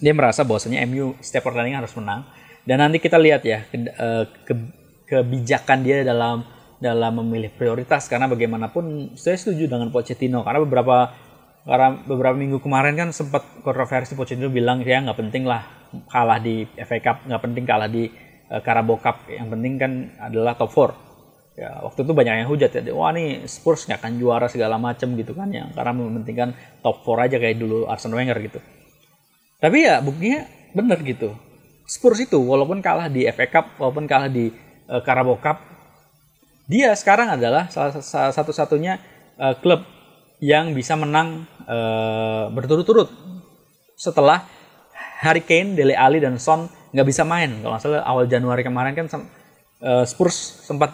dia 0.00 0.12
merasa 0.16 0.44
bahwasanya 0.48 0.80
MU 0.88 1.12
setiap 1.20 1.52
pertandingan 1.52 1.84
harus 1.84 1.92
menang. 1.96 2.24
Dan 2.66 2.82
nanti 2.82 2.98
kita 2.98 3.20
lihat 3.20 3.46
ya 3.46 3.62
ke, 3.68 3.76
eh, 3.78 4.24
ke, 4.42 4.54
kebijakan 5.06 5.86
dia 5.86 6.02
dalam 6.02 6.42
dalam 6.82 7.22
memilih 7.24 7.52
prioritas. 7.52 8.08
Karena 8.10 8.28
bagaimanapun 8.28 9.16
saya 9.16 9.36
setuju 9.36 9.70
dengan 9.70 9.88
Pochettino. 9.88 10.44
Karena 10.44 10.60
beberapa 10.62 11.12
karena 11.66 11.98
beberapa 12.06 12.38
minggu 12.38 12.62
kemarin 12.62 12.94
kan 12.94 13.08
sempat 13.10 13.42
kontroversi 13.66 14.14
Pochettino 14.14 14.46
bilang 14.52 14.86
ya 14.86 15.02
nggak 15.02 15.18
penting 15.18 15.44
lah 15.50 15.66
kalah 16.06 16.38
di 16.38 16.62
FA 16.78 17.02
Cup 17.02 17.26
nggak 17.26 17.42
penting 17.42 17.64
kalah 17.66 17.90
di 17.90 18.06
uh, 18.52 18.60
Carabao 18.62 19.00
Cup. 19.02 19.26
Yang 19.26 19.48
penting 19.50 19.72
kan 19.80 19.92
adalah 20.22 20.54
top 20.54 20.70
4 20.72 21.06
ya 21.56 21.72
waktu 21.88 22.04
itu 22.04 22.12
banyak 22.12 22.44
yang 22.44 22.48
hujat 22.52 22.68
ya 22.68 22.92
wah 22.92 23.08
nih 23.16 23.48
Spurs 23.48 23.88
nggak 23.88 24.04
akan 24.04 24.12
juara 24.20 24.44
segala 24.44 24.76
macam 24.76 25.16
gitu 25.16 25.32
kan 25.32 25.48
ya 25.48 25.64
karena 25.72 25.92
mementingkan 25.96 26.52
top 26.84 27.00
4 27.00 27.32
aja 27.32 27.36
kayak 27.40 27.56
dulu 27.56 27.88
Arsene 27.88 28.12
Wenger 28.12 28.38
gitu. 28.44 28.60
Tapi 29.56 29.88
ya 29.88 30.04
buktinya 30.04 30.44
bener 30.76 31.00
gitu. 31.00 31.32
Spurs 31.88 32.20
itu 32.20 32.36
walaupun 32.36 32.84
kalah 32.84 33.08
di 33.08 33.24
FA 33.32 33.48
Cup 33.48 33.80
walaupun 33.80 34.04
kalah 34.04 34.28
di 34.28 34.52
uh, 34.90 35.00
Carabao 35.00 35.40
Cup 35.40 35.75
dia 36.66 36.90
sekarang 36.98 37.30
adalah 37.38 37.70
salah, 37.70 37.94
satu-satunya 38.34 38.98
uh, 39.38 39.54
klub 39.62 39.86
yang 40.42 40.74
bisa 40.74 40.98
menang 40.98 41.46
uh, 41.64 42.50
berturut-turut 42.52 43.08
setelah 43.96 44.44
Harry 45.22 45.40
Kane, 45.40 45.72
Dele 45.72 45.96
Alli 45.96 46.20
dan 46.20 46.36
Son 46.36 46.68
nggak 46.92 47.06
bisa 47.06 47.24
main. 47.24 47.48
Kalau 47.62 47.72
nggak 47.72 47.82
salah 47.82 48.04
awal 48.04 48.28
Januari 48.28 48.60
kemarin 48.60 48.92
kan 48.92 49.06
uh, 49.80 50.04
Spurs 50.04 50.66
sempat 50.66 50.92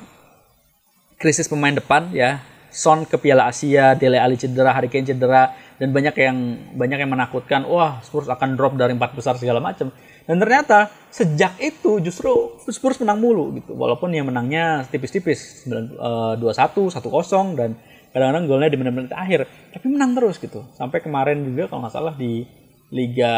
krisis 1.18 1.50
pemain 1.50 1.74
depan 1.74 2.12
ya. 2.14 2.38
Son 2.72 3.04
ke 3.04 3.20
Piala 3.20 3.52
Asia, 3.52 3.92
Dele 3.92 4.16
Alli 4.16 4.40
cedera, 4.40 4.72
Harry 4.72 4.88
Kane 4.88 5.04
cedera 5.04 5.52
dan 5.76 5.92
banyak 5.92 6.14
yang 6.16 6.36
banyak 6.72 6.98
yang 7.04 7.10
menakutkan, 7.12 7.68
wah 7.68 8.00
Spurs 8.00 8.32
akan 8.32 8.56
drop 8.56 8.80
dari 8.80 8.96
empat 8.96 9.12
besar 9.12 9.36
segala 9.36 9.60
macam. 9.60 9.92
Dan 10.26 10.38
ternyata 10.38 10.90
sejak 11.10 11.58
itu 11.58 11.98
justru 11.98 12.56
Spurs 12.70 12.98
menang 13.02 13.18
mulu 13.18 13.52
gitu. 13.58 13.74
Walaupun 13.74 14.14
yang 14.14 14.30
menangnya 14.30 14.86
tipis-tipis, 14.88 15.66
2-1, 15.66 16.38
1-0 16.38 16.94
eh, 16.94 17.46
dan 17.58 17.70
kadang-kadang 18.12 18.44
golnya 18.46 18.70
di 18.70 18.78
menit-menit 18.78 19.12
akhir. 19.12 19.46
Tapi 19.74 19.86
menang 19.90 20.14
terus 20.14 20.38
gitu. 20.38 20.62
Sampai 20.78 21.02
kemarin 21.02 21.42
juga 21.42 21.66
kalau 21.68 21.86
nggak 21.86 21.94
salah 21.94 22.14
di 22.14 22.46
Liga 22.92 23.34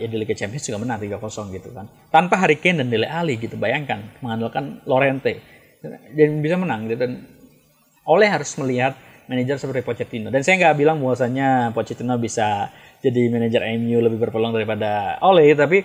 ya 0.00 0.08
di 0.08 0.16
Liga 0.16 0.32
Champions 0.32 0.64
juga 0.64 0.80
menang 0.80 0.96
3-0 0.96 1.52
gitu 1.52 1.68
kan. 1.76 1.86
Tanpa 2.08 2.40
Harry 2.40 2.56
Kane 2.56 2.80
dan 2.80 2.88
Dele 2.88 3.04
Alli 3.04 3.36
gitu. 3.36 3.60
Bayangkan 3.60 4.00
mengandalkan 4.24 4.80
Lorente 4.88 5.44
dan 6.16 6.40
bisa 6.40 6.56
menang 6.56 6.88
gitu 6.88 7.04
dan 7.04 7.12
oleh 8.08 8.28
harus 8.28 8.48
melihat 8.56 8.96
manajer 9.28 9.56
seperti 9.56 9.84
Pochettino. 9.84 10.28
Dan 10.28 10.44
saya 10.44 10.60
nggak 10.60 10.76
bilang 10.76 11.00
bahwasanya 11.00 11.72
Pochettino 11.72 12.16
bisa 12.20 12.68
jadi 13.00 13.28
manajer 13.28 13.60
MU 13.80 14.00
lebih 14.00 14.18
berpeluang 14.20 14.52
daripada 14.56 15.20
Ole, 15.24 15.52
tapi 15.56 15.84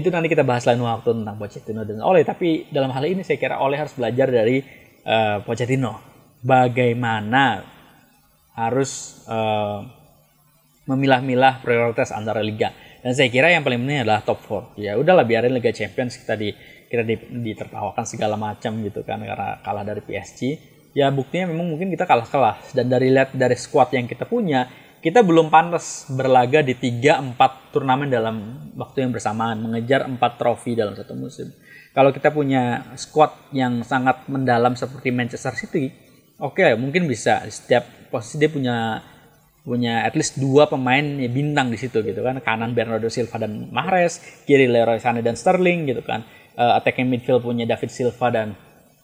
itu 0.00 0.08
nanti 0.08 0.32
kita 0.32 0.40
bahas 0.40 0.64
lain 0.64 0.80
waktu 0.80 1.12
tentang 1.12 1.36
Pochettino 1.36 1.84
dan 1.84 2.00
Ole. 2.00 2.24
Tapi 2.24 2.72
dalam 2.72 2.88
hal 2.96 3.04
ini 3.04 3.20
saya 3.20 3.36
kira 3.36 3.60
Ole 3.60 3.76
harus 3.76 3.92
belajar 3.92 4.32
dari 4.32 4.64
uh, 5.04 5.44
Pochettino. 5.44 6.00
Bagaimana 6.40 7.60
harus 8.56 9.22
uh, 9.28 9.84
memilah-milah 10.88 11.60
prioritas 11.60 12.10
antara 12.10 12.40
liga. 12.40 12.72
Dan 13.02 13.12
saya 13.18 13.28
kira 13.28 13.50
yang 13.50 13.66
paling 13.66 13.82
penting 13.82 14.06
adalah 14.06 14.22
top 14.22 14.40
4. 14.76 14.78
Ya 14.78 14.94
udahlah 14.94 15.26
biarin 15.26 15.52
Liga 15.52 15.74
Champions 15.74 16.16
kita 16.16 16.38
di 16.38 16.54
kita 16.86 17.02
ditertawakan 17.32 18.04
segala 18.04 18.36
macam 18.36 18.78
gitu 18.84 19.00
kan 19.02 19.18
karena 19.20 19.58
kalah 19.64 19.84
dari 19.84 20.04
PSG. 20.04 20.40
Ya 20.92 21.08
buktinya 21.08 21.50
memang 21.50 21.72
mungkin 21.72 21.88
kita 21.88 22.04
kalah 22.04 22.28
kelas 22.28 22.76
dan 22.76 22.92
dari 22.92 23.08
lihat 23.08 23.32
dari 23.32 23.56
squad 23.56 23.90
yang 23.96 24.04
kita 24.04 24.28
punya 24.28 24.68
kita 25.02 25.26
belum 25.26 25.50
pantas 25.50 26.06
berlaga 26.14 26.62
di 26.62 26.78
3-4 26.78 27.74
turnamen 27.74 28.06
dalam 28.06 28.36
waktu 28.78 29.02
yang 29.02 29.10
bersamaan, 29.10 29.58
mengejar 29.58 30.06
4 30.06 30.14
trofi 30.38 30.78
dalam 30.78 30.94
satu 30.94 31.18
musim. 31.18 31.50
Kalau 31.90 32.14
kita 32.14 32.30
punya 32.30 32.94
squad 32.94 33.34
yang 33.50 33.82
sangat 33.82 34.24
mendalam 34.30 34.78
seperti 34.78 35.10
Manchester 35.10 35.52
City, 35.58 35.90
oke 36.38 36.62
okay, 36.62 36.78
mungkin 36.78 37.10
bisa. 37.10 37.42
Setiap 37.50 38.08
posisi 38.14 38.38
dia 38.38 38.48
punya 38.48 39.02
punya 39.62 40.02
at 40.02 40.14
least 40.18 40.38
dua 40.38 40.66
pemain 40.66 41.02
ya, 41.02 41.28
bintang 41.28 41.68
di 41.68 41.76
situ 41.76 41.98
gitu 42.00 42.22
kan. 42.22 42.38
Kanan 42.38 42.72
Bernardo 42.72 43.10
Silva 43.10 43.42
dan 43.42 43.68
Mahrez 43.74 44.22
kiri 44.46 44.70
Leroy 44.70 45.02
Sané 45.02 45.20
dan 45.20 45.34
Sterling 45.34 45.90
gitu 45.90 46.00
kan. 46.06 46.22
Uh, 46.54 46.78
attacking 46.78 47.10
midfield 47.10 47.42
punya 47.42 47.66
David 47.66 47.90
Silva 47.90 48.30
dan 48.30 48.54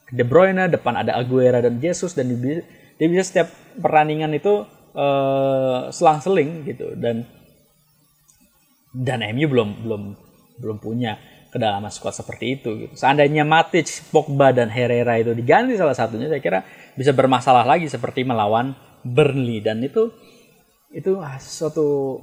De 0.08 0.24
Bruyne 0.24 0.72
depan 0.72 0.96
ada 0.96 1.20
Aguero 1.20 1.60
dan 1.60 1.82
Jesus 1.82 2.16
dan 2.16 2.32
dia, 2.32 2.64
bisa 2.96 3.24
setiap 3.28 3.48
pertandingan 3.76 4.32
itu 4.32 4.64
uh, 4.94 5.88
selang-seling 5.92 6.64
gitu 6.68 6.94
dan 6.96 7.26
dan 8.92 9.20
MU 9.34 9.46
belum 9.48 9.68
belum 9.84 10.02
belum 10.58 10.76
punya 10.80 11.16
kedalaman 11.48 11.88
squad 11.88 12.12
seperti 12.12 12.60
itu 12.60 12.70
gitu. 12.86 12.94
Seandainya 12.96 13.44
Matic, 13.44 13.88
Pogba 14.12 14.52
dan 14.52 14.68
Herrera 14.68 15.16
itu 15.16 15.32
diganti 15.32 15.76
salah 15.80 15.96
satunya 15.96 16.28
saya 16.28 16.42
kira 16.44 16.60
bisa 16.92 17.16
bermasalah 17.16 17.64
lagi 17.64 17.88
seperti 17.88 18.24
melawan 18.24 18.76
Burnley 19.06 19.64
dan 19.64 19.80
itu 19.80 20.12
itu 20.92 21.20
suatu 21.40 22.20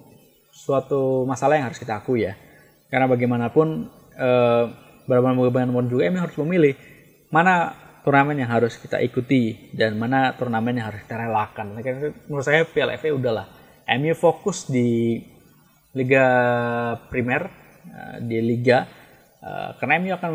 suatu 0.54 1.26
masalah 1.26 1.58
yang 1.58 1.68
harus 1.72 1.82
kita 1.82 2.02
akui 2.02 2.26
ya. 2.26 2.38
Karena 2.90 3.10
bagaimanapun 3.10 3.68
eh, 4.14 4.64
bagaimanapun 5.10 5.90
juga 5.90 6.06
MU 6.14 6.22
harus 6.22 6.38
memilih 6.46 6.74
mana 7.34 7.85
turnamen 8.06 8.38
yang 8.38 8.54
harus 8.54 8.78
kita 8.78 9.02
ikuti 9.02 9.74
dan 9.74 9.98
mana 9.98 10.38
turnamen 10.38 10.78
yang 10.78 10.94
harus 10.94 11.02
kita 11.02 11.18
relakan. 11.26 11.74
Menurut 12.30 12.46
saya 12.46 12.62
Piala 12.62 12.94
FA 13.02 13.10
udahlah. 13.10 13.50
MU 13.98 14.14
fokus 14.14 14.70
di 14.70 15.18
Liga 15.98 16.26
Primer, 17.10 17.50
eh, 17.90 18.18
di 18.22 18.38
Liga 18.46 18.86
eh, 19.42 19.70
karena 19.82 19.98
MU 19.98 20.14
akan 20.14 20.32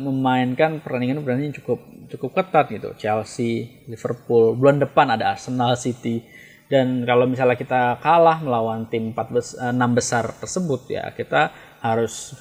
memainkan 0.00 0.80
pertandingan-pertandingan 0.80 1.60
cukup 1.60 1.80
cukup 2.08 2.30
ketat 2.40 2.72
gitu. 2.72 2.90
Chelsea, 2.96 3.84
Liverpool, 3.84 4.56
bulan 4.56 4.80
depan 4.80 5.12
ada 5.12 5.36
Arsenal, 5.36 5.76
City. 5.76 6.24
Dan 6.64 7.04
kalau 7.04 7.28
misalnya 7.28 7.60
kita 7.60 8.00
kalah 8.00 8.40
melawan 8.40 8.88
tim 8.88 9.12
4 9.12 9.28
bes 9.28 9.52
6 9.60 9.76
besar 9.92 10.24
tersebut 10.40 10.88
ya 10.88 11.12
kita 11.12 11.52
harus 11.84 12.32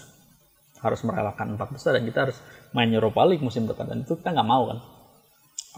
harus 0.79 0.99
merelakan 1.03 1.55
empat 1.55 1.69
besar 1.75 1.99
dan 1.99 2.03
kita 2.07 2.19
harus 2.27 2.37
main 2.73 2.89
Europa 2.89 3.21
League 3.23 3.45
musim 3.45 3.69
depan 3.69 3.87
dan 3.87 4.01
itu 4.01 4.17
kita 4.17 4.33
nggak 4.33 4.49
mau 4.49 4.69
kan. 4.69 4.79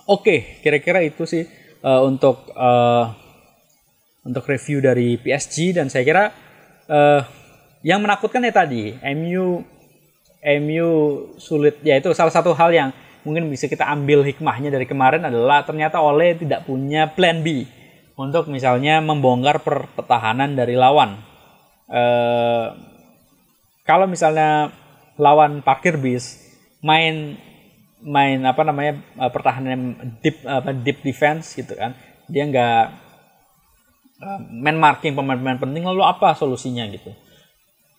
Oke, 0.08 0.60
kira-kira 0.64 1.04
itu 1.04 1.28
sih 1.28 1.44
uh, 1.84 2.02
untuk 2.04 2.52
uh, 2.56 3.12
untuk 4.26 4.44
review 4.50 4.82
dari 4.82 5.22
PSG 5.22 5.78
dan 5.78 5.92
saya 5.92 6.04
kira 6.04 6.24
uh, 6.90 7.22
yang 7.86 8.02
menakutkan 8.02 8.42
ya 8.42 8.54
tadi 8.56 8.98
MU 9.14 9.62
MU 10.42 10.90
sulit 11.38 11.82
ya 11.86 12.02
itu 12.02 12.10
salah 12.18 12.34
satu 12.34 12.54
hal 12.58 12.74
yang 12.74 12.90
mungkin 13.26 13.50
bisa 13.50 13.66
kita 13.66 13.86
ambil 13.90 14.22
hikmahnya 14.22 14.70
dari 14.70 14.86
kemarin 14.86 15.26
adalah 15.26 15.66
ternyata 15.66 16.02
Ole 16.02 16.38
tidak 16.38 16.66
punya 16.66 17.10
plan 17.10 17.42
B 17.42 17.66
untuk 18.16 18.48
misalnya 18.48 19.02
membongkar 19.02 19.62
pertahanan 19.98 20.54
dari 20.54 20.78
lawan. 20.78 21.20
Uh, 21.86 22.74
kalau 23.86 24.10
misalnya 24.10 24.74
lawan 25.18 25.62
parkir 25.62 25.98
bis 26.02 26.45
main 26.86 27.42
main 28.06 28.38
apa 28.46 28.62
namanya 28.62 29.02
uh, 29.18 29.34
pertahanan 29.34 29.98
deep 30.22 30.46
apa 30.46 30.70
deep 30.78 31.02
defense 31.02 31.58
gitu 31.58 31.74
kan. 31.74 31.98
Dia 32.30 32.46
nggak 32.46 32.82
uh, 34.22 34.40
main 34.54 34.78
marking 34.78 35.18
pemain-pemain 35.18 35.58
penting 35.58 35.82
lalu 35.82 36.06
apa 36.06 36.38
solusinya 36.38 36.86
gitu? 36.94 37.10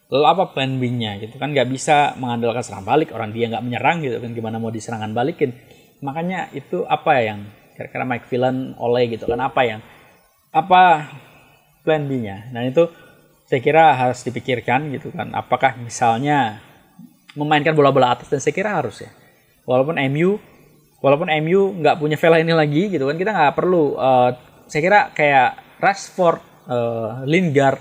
Lalu 0.07 0.25
apa 0.31 0.43
plan 0.55 0.79
B-nya 0.79 1.19
gitu 1.19 1.35
kan? 1.43 1.51
Nggak 1.51 1.67
bisa 1.67 2.15
mengandalkan 2.23 2.63
serang 2.63 2.87
balik 2.87 3.11
orang 3.11 3.35
dia 3.35 3.51
nggak 3.51 3.65
menyerang 3.67 4.07
gitu 4.07 4.23
kan? 4.23 4.31
Gimana 4.31 4.63
mau 4.63 4.71
diserangan 4.71 5.11
balikin? 5.11 5.51
Makanya 5.99 6.55
itu 6.55 6.87
apa 6.87 7.19
yang 7.19 7.51
kira-kira 7.75 8.07
Mike 8.07 8.31
Villan 8.31 8.79
oleh 8.79 9.11
gitu 9.11 9.27
kan? 9.27 9.43
Apa 9.43 9.67
yang 9.67 9.81
apa 10.55 11.11
plan 11.83 12.07
B-nya? 12.07 12.55
Nah 12.55 12.63
itu 12.63 12.87
saya 13.51 13.59
kira 13.59 13.99
harus 13.99 14.23
dipikirkan 14.23 14.95
gitu 14.95 15.11
kan. 15.11 15.35
Apakah 15.35 15.75
misalnya 15.83 16.63
memainkan 17.37 17.77
bola-bola 17.77 18.17
atas 18.17 18.33
dan 18.33 18.41
saya 18.41 18.57
kira 18.57 18.73
harus 18.73 19.05
ya. 19.05 19.13
Walaupun 19.69 20.01
MU 20.11 20.41
walaupun 21.01 21.29
MU 21.45 21.77
nggak 21.79 21.97
punya 22.01 22.17
Vela 22.17 22.41
ini 22.41 22.51
lagi 22.57 22.89
gitu 22.89 23.05
kan 23.07 23.17
kita 23.21 23.31
nggak 23.31 23.55
perlu 23.55 23.95
uh, 23.95 24.33
saya 24.67 24.83
kira 24.83 25.01
kayak 25.15 25.51
Rashford, 25.79 26.41
uh, 26.67 27.23
Lingard, 27.29 27.79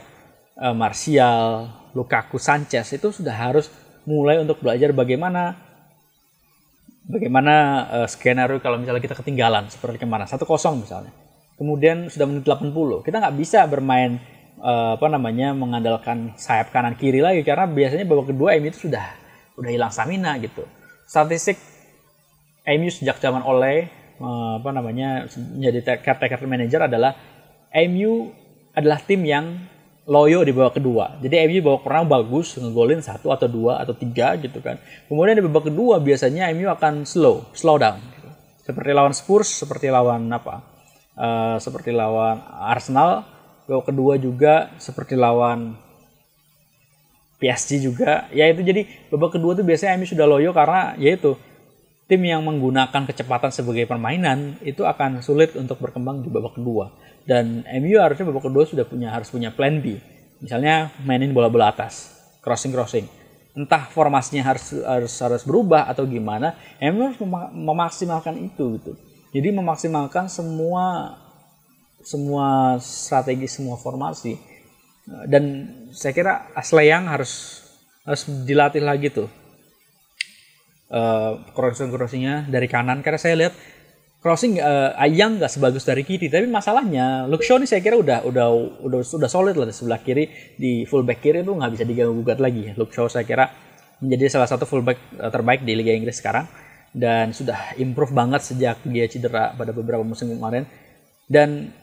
uh, 0.59 0.75
Martial, 0.75 1.71
Lukaku, 1.95 2.37
Sanchez 2.37 2.85
itu 2.93 3.09
sudah 3.09 3.33
harus 3.33 3.71
mulai 4.05 4.37
untuk 4.37 4.61
belajar 4.61 4.93
bagaimana 4.93 5.57
bagaimana 7.09 7.53
uh, 7.89 8.07
skenario 8.09 8.61
kalau 8.61 8.77
misalnya 8.77 9.01
kita 9.01 9.17
ketinggalan 9.17 9.65
seperti 9.73 9.97
satu 10.05 10.45
kosong 10.45 10.85
misalnya 10.85 11.09
kemudian 11.57 12.11
sudah 12.13 12.29
menit 12.29 12.45
80 12.45 13.01
kita 13.01 13.17
nggak 13.17 13.35
bisa 13.41 13.65
bermain 13.65 14.21
uh, 14.61 14.99
apa 14.99 15.07
namanya 15.09 15.57
mengandalkan 15.57 16.37
sayap 16.37 16.69
kanan 16.69 16.93
kiri 16.93 17.25
lagi 17.25 17.41
karena 17.41 17.65
biasanya 17.65 18.05
babak 18.05 18.29
kedua 18.29 18.53
MU 18.61 18.69
itu 18.69 18.85
sudah 18.85 19.24
udah 19.55 19.71
hilang 19.71 19.91
stamina 19.91 20.35
gitu 20.39 20.63
statistik 21.05 21.57
MU 22.65 22.89
sejak 22.89 23.21
zaman 23.21 23.45
oleh 23.45 23.87
apa 24.59 24.69
namanya 24.71 25.27
menjadi 25.35 25.99
caretaker 26.01 26.47
manager 26.47 26.87
adalah 26.87 27.13
MU 27.75 28.31
adalah 28.71 28.99
tim 29.03 29.21
yang 29.23 29.59
loyo 30.05 30.45
di 30.45 30.53
babak 30.53 30.77
kedua. 30.77 31.17
Jadi 31.19 31.35
MU 31.49 31.59
babak 31.65 31.81
pertama 31.89 32.21
bagus, 32.21 32.55
ngegolin 32.55 33.01
satu 33.01 33.33
atau 33.33 33.49
dua 33.49 33.81
atau 33.81 33.97
tiga 33.97 34.37
gitu 34.37 34.61
kan. 34.61 34.77
Kemudian 35.09 35.41
di 35.41 35.43
babak 35.43 35.73
kedua 35.73 35.97
biasanya 35.97 36.53
MU 36.53 36.69
akan 36.69 37.03
slow, 37.03 37.49
slow 37.57 37.81
down. 37.81 37.97
Gitu. 37.99 38.29
Seperti 38.69 38.91
lawan 38.93 39.13
Spurs, 39.17 39.49
seperti 39.49 39.89
lawan 39.89 40.29
apa? 40.29 40.61
Uh, 41.17 41.57
seperti 41.57 41.89
lawan 41.89 42.39
Arsenal. 42.45 43.25
Babak 43.65 43.89
kedua 43.89 44.13
juga 44.21 44.69
seperti 44.77 45.17
lawan 45.17 45.73
PSG 47.41 47.83
juga. 47.83 48.27
Ya 48.31 48.47
itu 48.47 48.61
jadi 48.63 48.87
babak 49.11 49.37
kedua 49.39 49.53
tuh 49.53 49.65
biasanya 49.67 49.99
MU 49.99 50.07
sudah 50.07 50.25
loyo 50.27 50.51
karena 50.55 50.95
yaitu 50.95 51.35
tim 52.05 52.21
yang 52.21 52.45
menggunakan 52.45 53.03
kecepatan 53.09 53.49
sebagai 53.49 53.89
permainan 53.89 54.61
itu 54.61 54.85
akan 54.85 55.25
sulit 55.25 55.57
untuk 55.57 55.81
berkembang 55.81 56.21
di 56.21 56.29
babak 56.29 56.55
kedua. 56.55 56.93
Dan 57.25 57.65
MU 57.81 57.97
harusnya 57.97 58.25
babak 58.29 58.47
kedua 58.47 58.63
sudah 58.69 58.85
punya 58.85 59.09
harus 59.09 59.27
punya 59.27 59.49
plan 59.49 59.81
B. 59.81 59.97
Misalnya 60.39 60.93
mainin 61.03 61.33
bola-bola 61.33 61.73
atas 61.73 62.13
crossing 62.43 62.71
crossing 62.71 63.25
entah 63.55 63.87
formasinya 63.87 64.43
harus 64.43 64.75
harus 64.83 65.15
harus 65.15 65.43
berubah 65.47 65.87
atau 65.87 66.03
gimana 66.03 66.59
MU 66.83 67.07
harus 67.07 67.19
memaksimalkan 67.55 68.35
itu 68.43 68.75
gitu. 68.77 68.93
Jadi 69.31 69.55
memaksimalkan 69.55 70.27
semua 70.27 71.15
semua 72.03 72.77
strategi 72.83 73.47
semua 73.47 73.79
formasi 73.79 74.35
dan 75.05 75.69
saya 75.93 76.13
kira 76.17 76.49
Asleyang 76.57 77.05
harus 77.05 77.61
harus 78.05 78.25
dilatih 78.25 78.81
lagi 78.81 79.13
tuh. 79.13 79.29
Uh, 80.85 81.41
crossing 81.53 81.89
crossingnya 81.89 82.45
dari 82.49 82.65
kanan. 82.69 83.01
Karena 83.01 83.19
saya 83.21 83.35
lihat 83.37 83.53
crossing 84.21 84.57
uh, 84.57 84.97
Ayang 84.97 85.37
nggak 85.37 85.49
sebagus 85.49 85.85
dari 85.85 86.01
kiri. 86.01 86.29
Tapi 86.29 86.49
masalahnya 86.49 87.29
Shaw 87.29 87.61
ini 87.61 87.69
saya 87.69 87.81
kira 87.81 87.97
udah 87.97 88.25
udah 88.25 88.47
udah 88.85 88.99
sudah 89.05 89.29
solid 89.29 89.57
lah 89.57 89.69
di 89.69 89.75
sebelah 89.77 90.01
kiri. 90.01 90.29
Di 90.57 90.85
fullback 90.89 91.21
kiri 91.21 91.45
itu 91.45 91.53
nggak 91.53 91.71
bisa 91.77 91.83
diganggu 91.85 92.13
gugat 92.21 92.41
lagi 92.41 92.73
Shaw 92.73 93.09
saya 93.09 93.25
kira 93.25 93.49
menjadi 94.01 94.37
salah 94.37 94.49
satu 94.49 94.65
fullback 94.65 95.21
uh, 95.21 95.29
terbaik 95.29 95.61
di 95.61 95.77
Liga 95.77 95.93
Inggris 95.93 96.17
sekarang. 96.17 96.49
Dan 96.95 97.35
sudah 97.35 97.75
improve 97.77 98.15
banget 98.15 98.41
sejak 98.41 98.79
dia 98.87 99.05
cedera 99.05 99.53
pada 99.53 99.69
beberapa 99.69 100.01
musim 100.01 100.31
kemarin. 100.31 100.65
Dan 101.25 101.73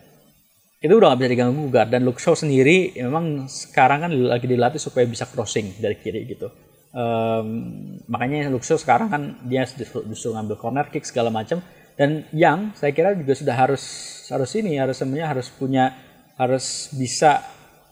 itu 0.83 0.93
udah 0.99 1.15
nggak 1.15 1.21
bisa 1.23 1.31
diganggu 1.31 1.55
gugat. 1.71 1.89
Dan 1.95 2.03
Luke 2.03 2.19
Shaw 2.19 2.35
sendiri 2.35 2.91
ya 2.99 3.07
memang 3.07 3.47
sekarang 3.47 4.03
kan 4.03 4.11
lagi 4.11 4.51
dilatih 4.51 4.83
supaya 4.83 5.07
bisa 5.07 5.31
crossing 5.31 5.79
dari 5.79 5.95
kiri 5.95 6.27
gitu. 6.27 6.51
Um, 6.93 7.49
makanya 8.11 8.51
Luke 8.51 8.67
Shaw 8.67 8.77
sekarang 8.77 9.09
kan 9.09 9.23
dia 9.47 9.63
justru 9.65 10.35
ngambil 10.35 10.59
corner 10.59 10.87
kick 10.91 11.07
segala 11.07 11.33
macam 11.33 11.63
dan 11.97 12.27
yang 12.35 12.75
saya 12.77 12.93
kira 12.93 13.15
juga 13.15 13.33
sudah 13.33 13.55
harus 13.55 13.83
harus 14.29 14.51
ini 14.59 14.77
harus 14.77 14.99
semuanya 14.99 15.31
harus 15.33 15.49
punya 15.49 15.95
harus 16.37 16.91
bisa 16.93 17.41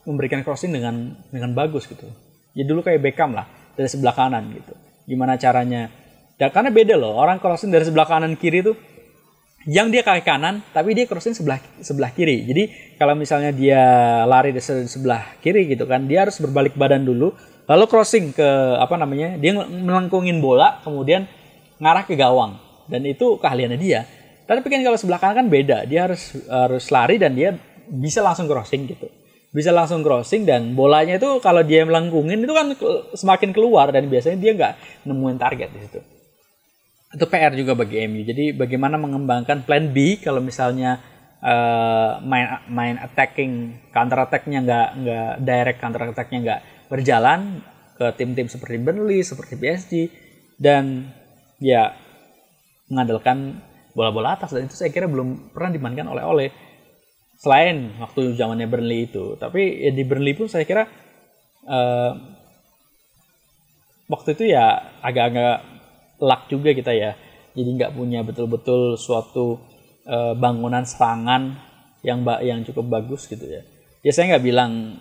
memberikan 0.03 0.43
crossing 0.43 0.75
dengan 0.75 1.15
dengan 1.31 1.55
bagus 1.55 1.87
gitu. 1.87 2.11
Ya 2.59 2.67
dulu 2.67 2.83
kayak 2.83 3.01
Beckham 3.01 3.33
lah 3.33 3.47
dari 3.79 3.87
sebelah 3.87 4.19
kanan 4.19 4.51
gitu. 4.51 4.75
Gimana 5.07 5.39
caranya? 5.39 5.89
Ya 6.41 6.51
karena 6.51 6.75
beda 6.75 6.99
loh 6.99 7.15
orang 7.15 7.39
crossing 7.39 7.71
dari 7.71 7.87
sebelah 7.87 8.09
kanan 8.09 8.35
kiri 8.35 8.67
tuh 8.67 8.75
yang 9.69 9.93
dia 9.93 10.01
kaki 10.01 10.25
kanan 10.25 10.65
tapi 10.73 10.97
dia 10.97 11.05
crossing 11.05 11.37
sebelah 11.37 11.61
sebelah 11.85 12.09
kiri. 12.17 12.49
Jadi 12.49 12.63
kalau 12.97 13.13
misalnya 13.13 13.53
dia 13.53 13.83
lari 14.25 14.57
di 14.57 14.63
sebelah 14.63 15.37
kiri 15.45 15.69
gitu 15.69 15.85
kan 15.85 16.09
dia 16.09 16.25
harus 16.25 16.41
berbalik 16.41 16.73
badan 16.81 17.05
dulu 17.05 17.37
lalu 17.69 17.85
crossing 17.85 18.33
ke 18.33 18.49
apa 18.81 18.97
namanya 18.97 19.37
dia 19.37 19.53
melengkungin 19.61 20.41
bola 20.41 20.81
kemudian 20.81 21.29
ngarah 21.77 22.09
ke 22.09 22.17
gawang. 22.17 22.57
Dan 22.91 23.07
itu 23.07 23.39
keahliannya 23.39 23.79
dia. 23.79 24.03
Tapi 24.49 24.67
kan 24.67 24.83
kalau 24.83 24.99
sebelah 24.99 25.21
kanan 25.21 25.45
kan 25.45 25.47
beda. 25.53 25.85
Dia 25.85 26.09
harus 26.09 26.41
harus 26.49 26.85
lari 26.89 27.21
dan 27.21 27.37
dia 27.37 27.55
bisa 27.87 28.25
langsung 28.25 28.49
crossing 28.49 28.89
gitu. 28.89 29.07
Bisa 29.53 29.71
langsung 29.71 30.01
crossing 30.01 30.49
dan 30.49 30.73
bolanya 30.73 31.21
itu 31.21 31.39
kalau 31.45 31.61
dia 31.61 31.85
melengkungin 31.85 32.43
itu 32.43 32.55
kan 32.55 32.73
semakin 33.13 33.51
keluar 33.53 33.93
dan 33.93 34.09
biasanya 34.09 34.39
dia 34.41 34.53
nggak 34.57 34.73
nemuin 35.07 35.39
target 35.39 35.69
di 35.75 35.81
situ 35.85 36.01
itu 37.11 37.25
PR 37.27 37.53
juga 37.59 37.75
bagi 37.75 38.07
MU 38.07 38.23
jadi 38.23 38.55
bagaimana 38.55 38.95
mengembangkan 38.95 39.67
plan 39.67 39.91
B 39.91 40.23
kalau 40.23 40.39
misalnya 40.39 41.03
uh, 41.43 42.23
main 42.23 42.63
main 42.71 42.97
attacking 43.03 43.83
counter 43.91 44.23
attacknya 44.23 44.63
nggak 44.63 44.89
nggak 45.03 45.31
direct 45.43 45.79
counter 45.83 46.07
attacknya 46.07 46.39
nggak 46.43 46.61
berjalan 46.87 47.63
ke 48.01 48.07
tim-tim 48.17 48.49
seperti 48.49 48.81
Burnley 48.81 49.21
seperti 49.21 49.61
PSG 49.61 49.93
dan 50.57 51.13
ya 51.61 51.93
mengandalkan 52.89 53.61
bola-bola 53.95 54.35
atas. 54.37 54.57
Dan 54.57 54.67
itu 54.67 54.77
saya 54.77 54.91
kira 54.91 55.07
belum 55.07 55.55
pernah 55.55 55.71
dimainkan 55.71 56.09
oleh 56.11 56.25
oleh 56.25 56.49
selain 57.41 57.97
waktu 58.01 58.35
zamannya 58.37 58.67
Burnley 58.67 59.13
itu. 59.13 59.39
Tapi 59.39 59.85
ya 59.87 59.91
di 59.95 60.03
Burnley 60.03 60.35
pun 60.35 60.51
saya 60.51 60.65
kira 60.67 60.85
uh, 61.69 62.13
waktu 64.11 64.29
itu 64.35 64.51
ya 64.51 64.97
agak-agak 65.01 65.70
luck 66.21 66.47
juga 66.53 66.71
kita 66.77 66.93
ya 66.93 67.17
jadi 67.57 67.67
nggak 67.67 67.93
punya 67.97 68.21
betul-betul 68.23 68.95
suatu 68.95 69.59
uh, 70.07 70.37
bangunan 70.37 70.87
serangan 70.87 71.59
yang 72.07 72.25
yang 72.45 72.63
cukup 72.65 73.01
bagus 73.01 73.27
gitu 73.27 73.45
ya 73.45 73.65
ya 74.01 74.13
saya 74.15 74.37
nggak 74.37 74.45
bilang 74.45 75.01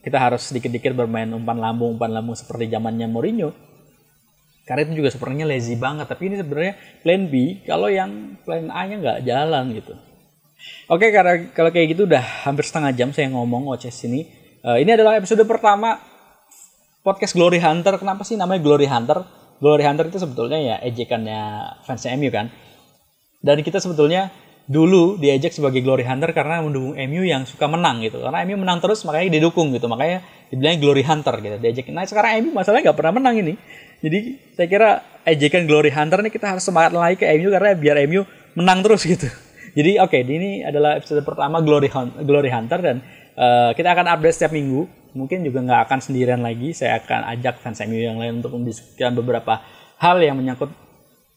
kita 0.00 0.16
harus 0.16 0.48
sedikit-sedikit 0.48 0.96
bermain 0.96 1.28
umpan 1.28 1.60
lambung 1.60 1.98
umpan 1.98 2.14
lambung 2.14 2.38
seperti 2.38 2.72
zamannya 2.72 3.06
Mourinho 3.10 3.52
karena 4.70 4.86
itu 4.86 5.02
juga 5.02 5.10
sepertinya 5.10 5.50
lazy 5.50 5.74
banget. 5.74 6.06
Tapi 6.06 6.30
ini 6.30 6.38
sebenarnya 6.38 6.74
plan 7.02 7.26
B 7.26 7.66
kalau 7.66 7.90
yang 7.90 8.38
plan 8.46 8.70
A-nya 8.70 9.02
nggak 9.02 9.18
jalan 9.26 9.64
gitu. 9.74 9.98
Oke, 10.86 11.10
karena 11.10 11.50
kalau 11.50 11.74
kayak 11.74 11.98
gitu 11.98 12.06
udah 12.06 12.46
hampir 12.46 12.62
setengah 12.62 12.94
jam 12.94 13.10
saya 13.10 13.34
ngomong 13.34 13.66
OCS 13.74 14.06
ini. 14.06 14.30
Uh, 14.62 14.78
ini 14.78 14.94
adalah 14.94 15.18
episode 15.18 15.42
pertama 15.42 15.98
podcast 17.02 17.34
Glory 17.34 17.58
Hunter. 17.58 17.98
Kenapa 17.98 18.22
sih 18.22 18.38
namanya 18.38 18.62
Glory 18.62 18.86
Hunter? 18.86 19.26
Glory 19.60 19.84
Hunter 19.84 20.08
itu 20.08 20.18
sebetulnya 20.18 20.58
ya 20.58 20.76
ejekannya 20.80 21.40
fans 21.84 22.08
MU 22.16 22.32
kan. 22.32 22.48
Dan 23.40 23.60
kita 23.60 23.80
sebetulnya 23.80 24.32
dulu 24.64 25.20
diajak 25.20 25.52
sebagai 25.52 25.84
Glory 25.84 26.04
Hunter 26.04 26.32
karena 26.32 26.64
mendukung 26.64 26.96
MU 26.96 27.22
yang 27.24 27.44
suka 27.44 27.68
menang 27.68 28.00
gitu. 28.00 28.24
Karena 28.24 28.40
MU 28.48 28.56
menang 28.56 28.80
terus 28.80 29.04
makanya 29.04 29.36
didukung 29.36 29.72
gitu. 29.76 29.86
Makanya 29.86 30.24
dibilang 30.48 30.80
Glory 30.80 31.04
Hunter 31.04 31.34
gitu. 31.44 31.56
Diajak. 31.60 31.92
Nah 31.92 32.08
sekarang 32.08 32.40
MU 32.44 32.50
masalahnya 32.56 32.90
nggak 32.90 32.98
pernah 32.98 33.12
menang 33.20 33.34
ini. 33.36 33.54
Jadi 34.00 34.18
saya 34.56 34.66
kira 34.66 34.90
ejekan 35.28 35.68
Glory 35.68 35.92
Hunter 35.92 36.24
ini 36.24 36.32
kita 36.32 36.56
harus 36.56 36.64
semangat 36.64 36.96
lagi 36.96 37.20
ke 37.20 37.28
MU 37.36 37.52
karena 37.52 37.76
biar 37.76 37.96
MU 38.08 38.24
menang 38.56 38.80
terus 38.80 39.04
gitu. 39.04 39.28
Jadi 39.76 40.00
oke, 40.02 40.10
okay, 40.10 40.26
ini 40.26 40.64
adalah 40.64 40.98
episode 40.98 41.22
pertama 41.22 41.60
Glory 41.62 41.92
Hunter, 41.92 42.24
Glory 42.24 42.50
Hunter 42.50 42.78
dan 42.80 42.96
uh, 43.36 43.70
kita 43.76 43.92
akan 43.92 44.06
update 44.16 44.34
setiap 44.40 44.52
minggu. 44.56 44.99
Mungkin 45.12 45.42
juga 45.42 45.60
nggak 45.62 45.80
akan 45.88 45.98
sendirian 46.02 46.40
lagi. 46.42 46.74
Saya 46.74 47.02
akan 47.02 47.26
ajak 47.38 47.62
fans 47.62 47.82
MU 47.86 47.98
yang 47.98 48.18
lain 48.18 48.42
untuk 48.42 48.54
mendiskusikan 48.54 49.14
beberapa 49.14 49.62
hal 50.00 50.16
yang 50.22 50.38
menyangkut 50.38 50.72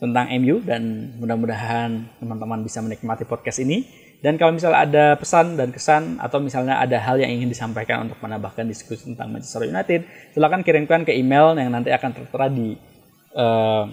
tentang 0.04 0.28
MU 0.44 0.60
dan 0.60 1.16
mudah-mudahan 1.16 2.20
teman-teman 2.20 2.60
bisa 2.64 2.84
menikmati 2.84 3.24
podcast 3.24 3.64
ini. 3.64 3.88
Dan 4.24 4.40
kalau 4.40 4.56
misalnya 4.56 4.88
ada 4.88 5.06
pesan 5.20 5.60
dan 5.60 5.76
kesan 5.76 6.16
atau 6.16 6.40
misalnya 6.40 6.80
ada 6.80 6.96
hal 6.96 7.20
yang 7.20 7.28
ingin 7.28 7.52
disampaikan 7.52 8.08
untuk 8.08 8.24
menambahkan 8.24 8.64
diskusi 8.64 9.12
tentang 9.12 9.36
Manchester 9.36 9.68
United, 9.68 10.08
silakan 10.32 10.64
kirimkan 10.64 11.04
ke 11.04 11.12
email 11.12 11.52
yang 11.60 11.76
nanti 11.76 11.92
akan 11.92 12.16
tertera 12.16 12.48
di 12.48 12.72
uh, 13.36 13.84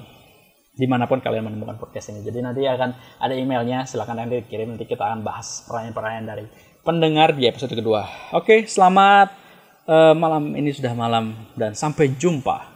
di 0.70 0.86
mana 0.86 1.10
pun 1.10 1.18
kalian 1.18 1.50
menemukan 1.50 1.82
podcast 1.82 2.14
ini. 2.14 2.22
Jadi 2.22 2.46
nanti 2.46 2.62
akan 2.62 2.94
ada 3.18 3.34
emailnya, 3.34 3.82
silakan 3.90 4.22
nanti 4.22 4.46
kirim 4.46 4.78
nanti 4.78 4.86
kita 4.86 5.02
akan 5.02 5.26
bahas 5.26 5.66
pertanyaan-pertanyaan 5.66 6.26
dari 6.26 6.44
pendengar 6.86 7.34
di 7.34 7.50
episode 7.50 7.74
kedua. 7.74 8.06
Oke, 8.30 8.70
selamat 8.70 9.39
uh, 9.90 10.14
malam 10.14 10.55
ini 10.55 10.70
sudah 10.70 10.94
malam 10.94 11.35
dan 11.59 11.74
sampai 11.74 12.14
jumpa. 12.14 12.69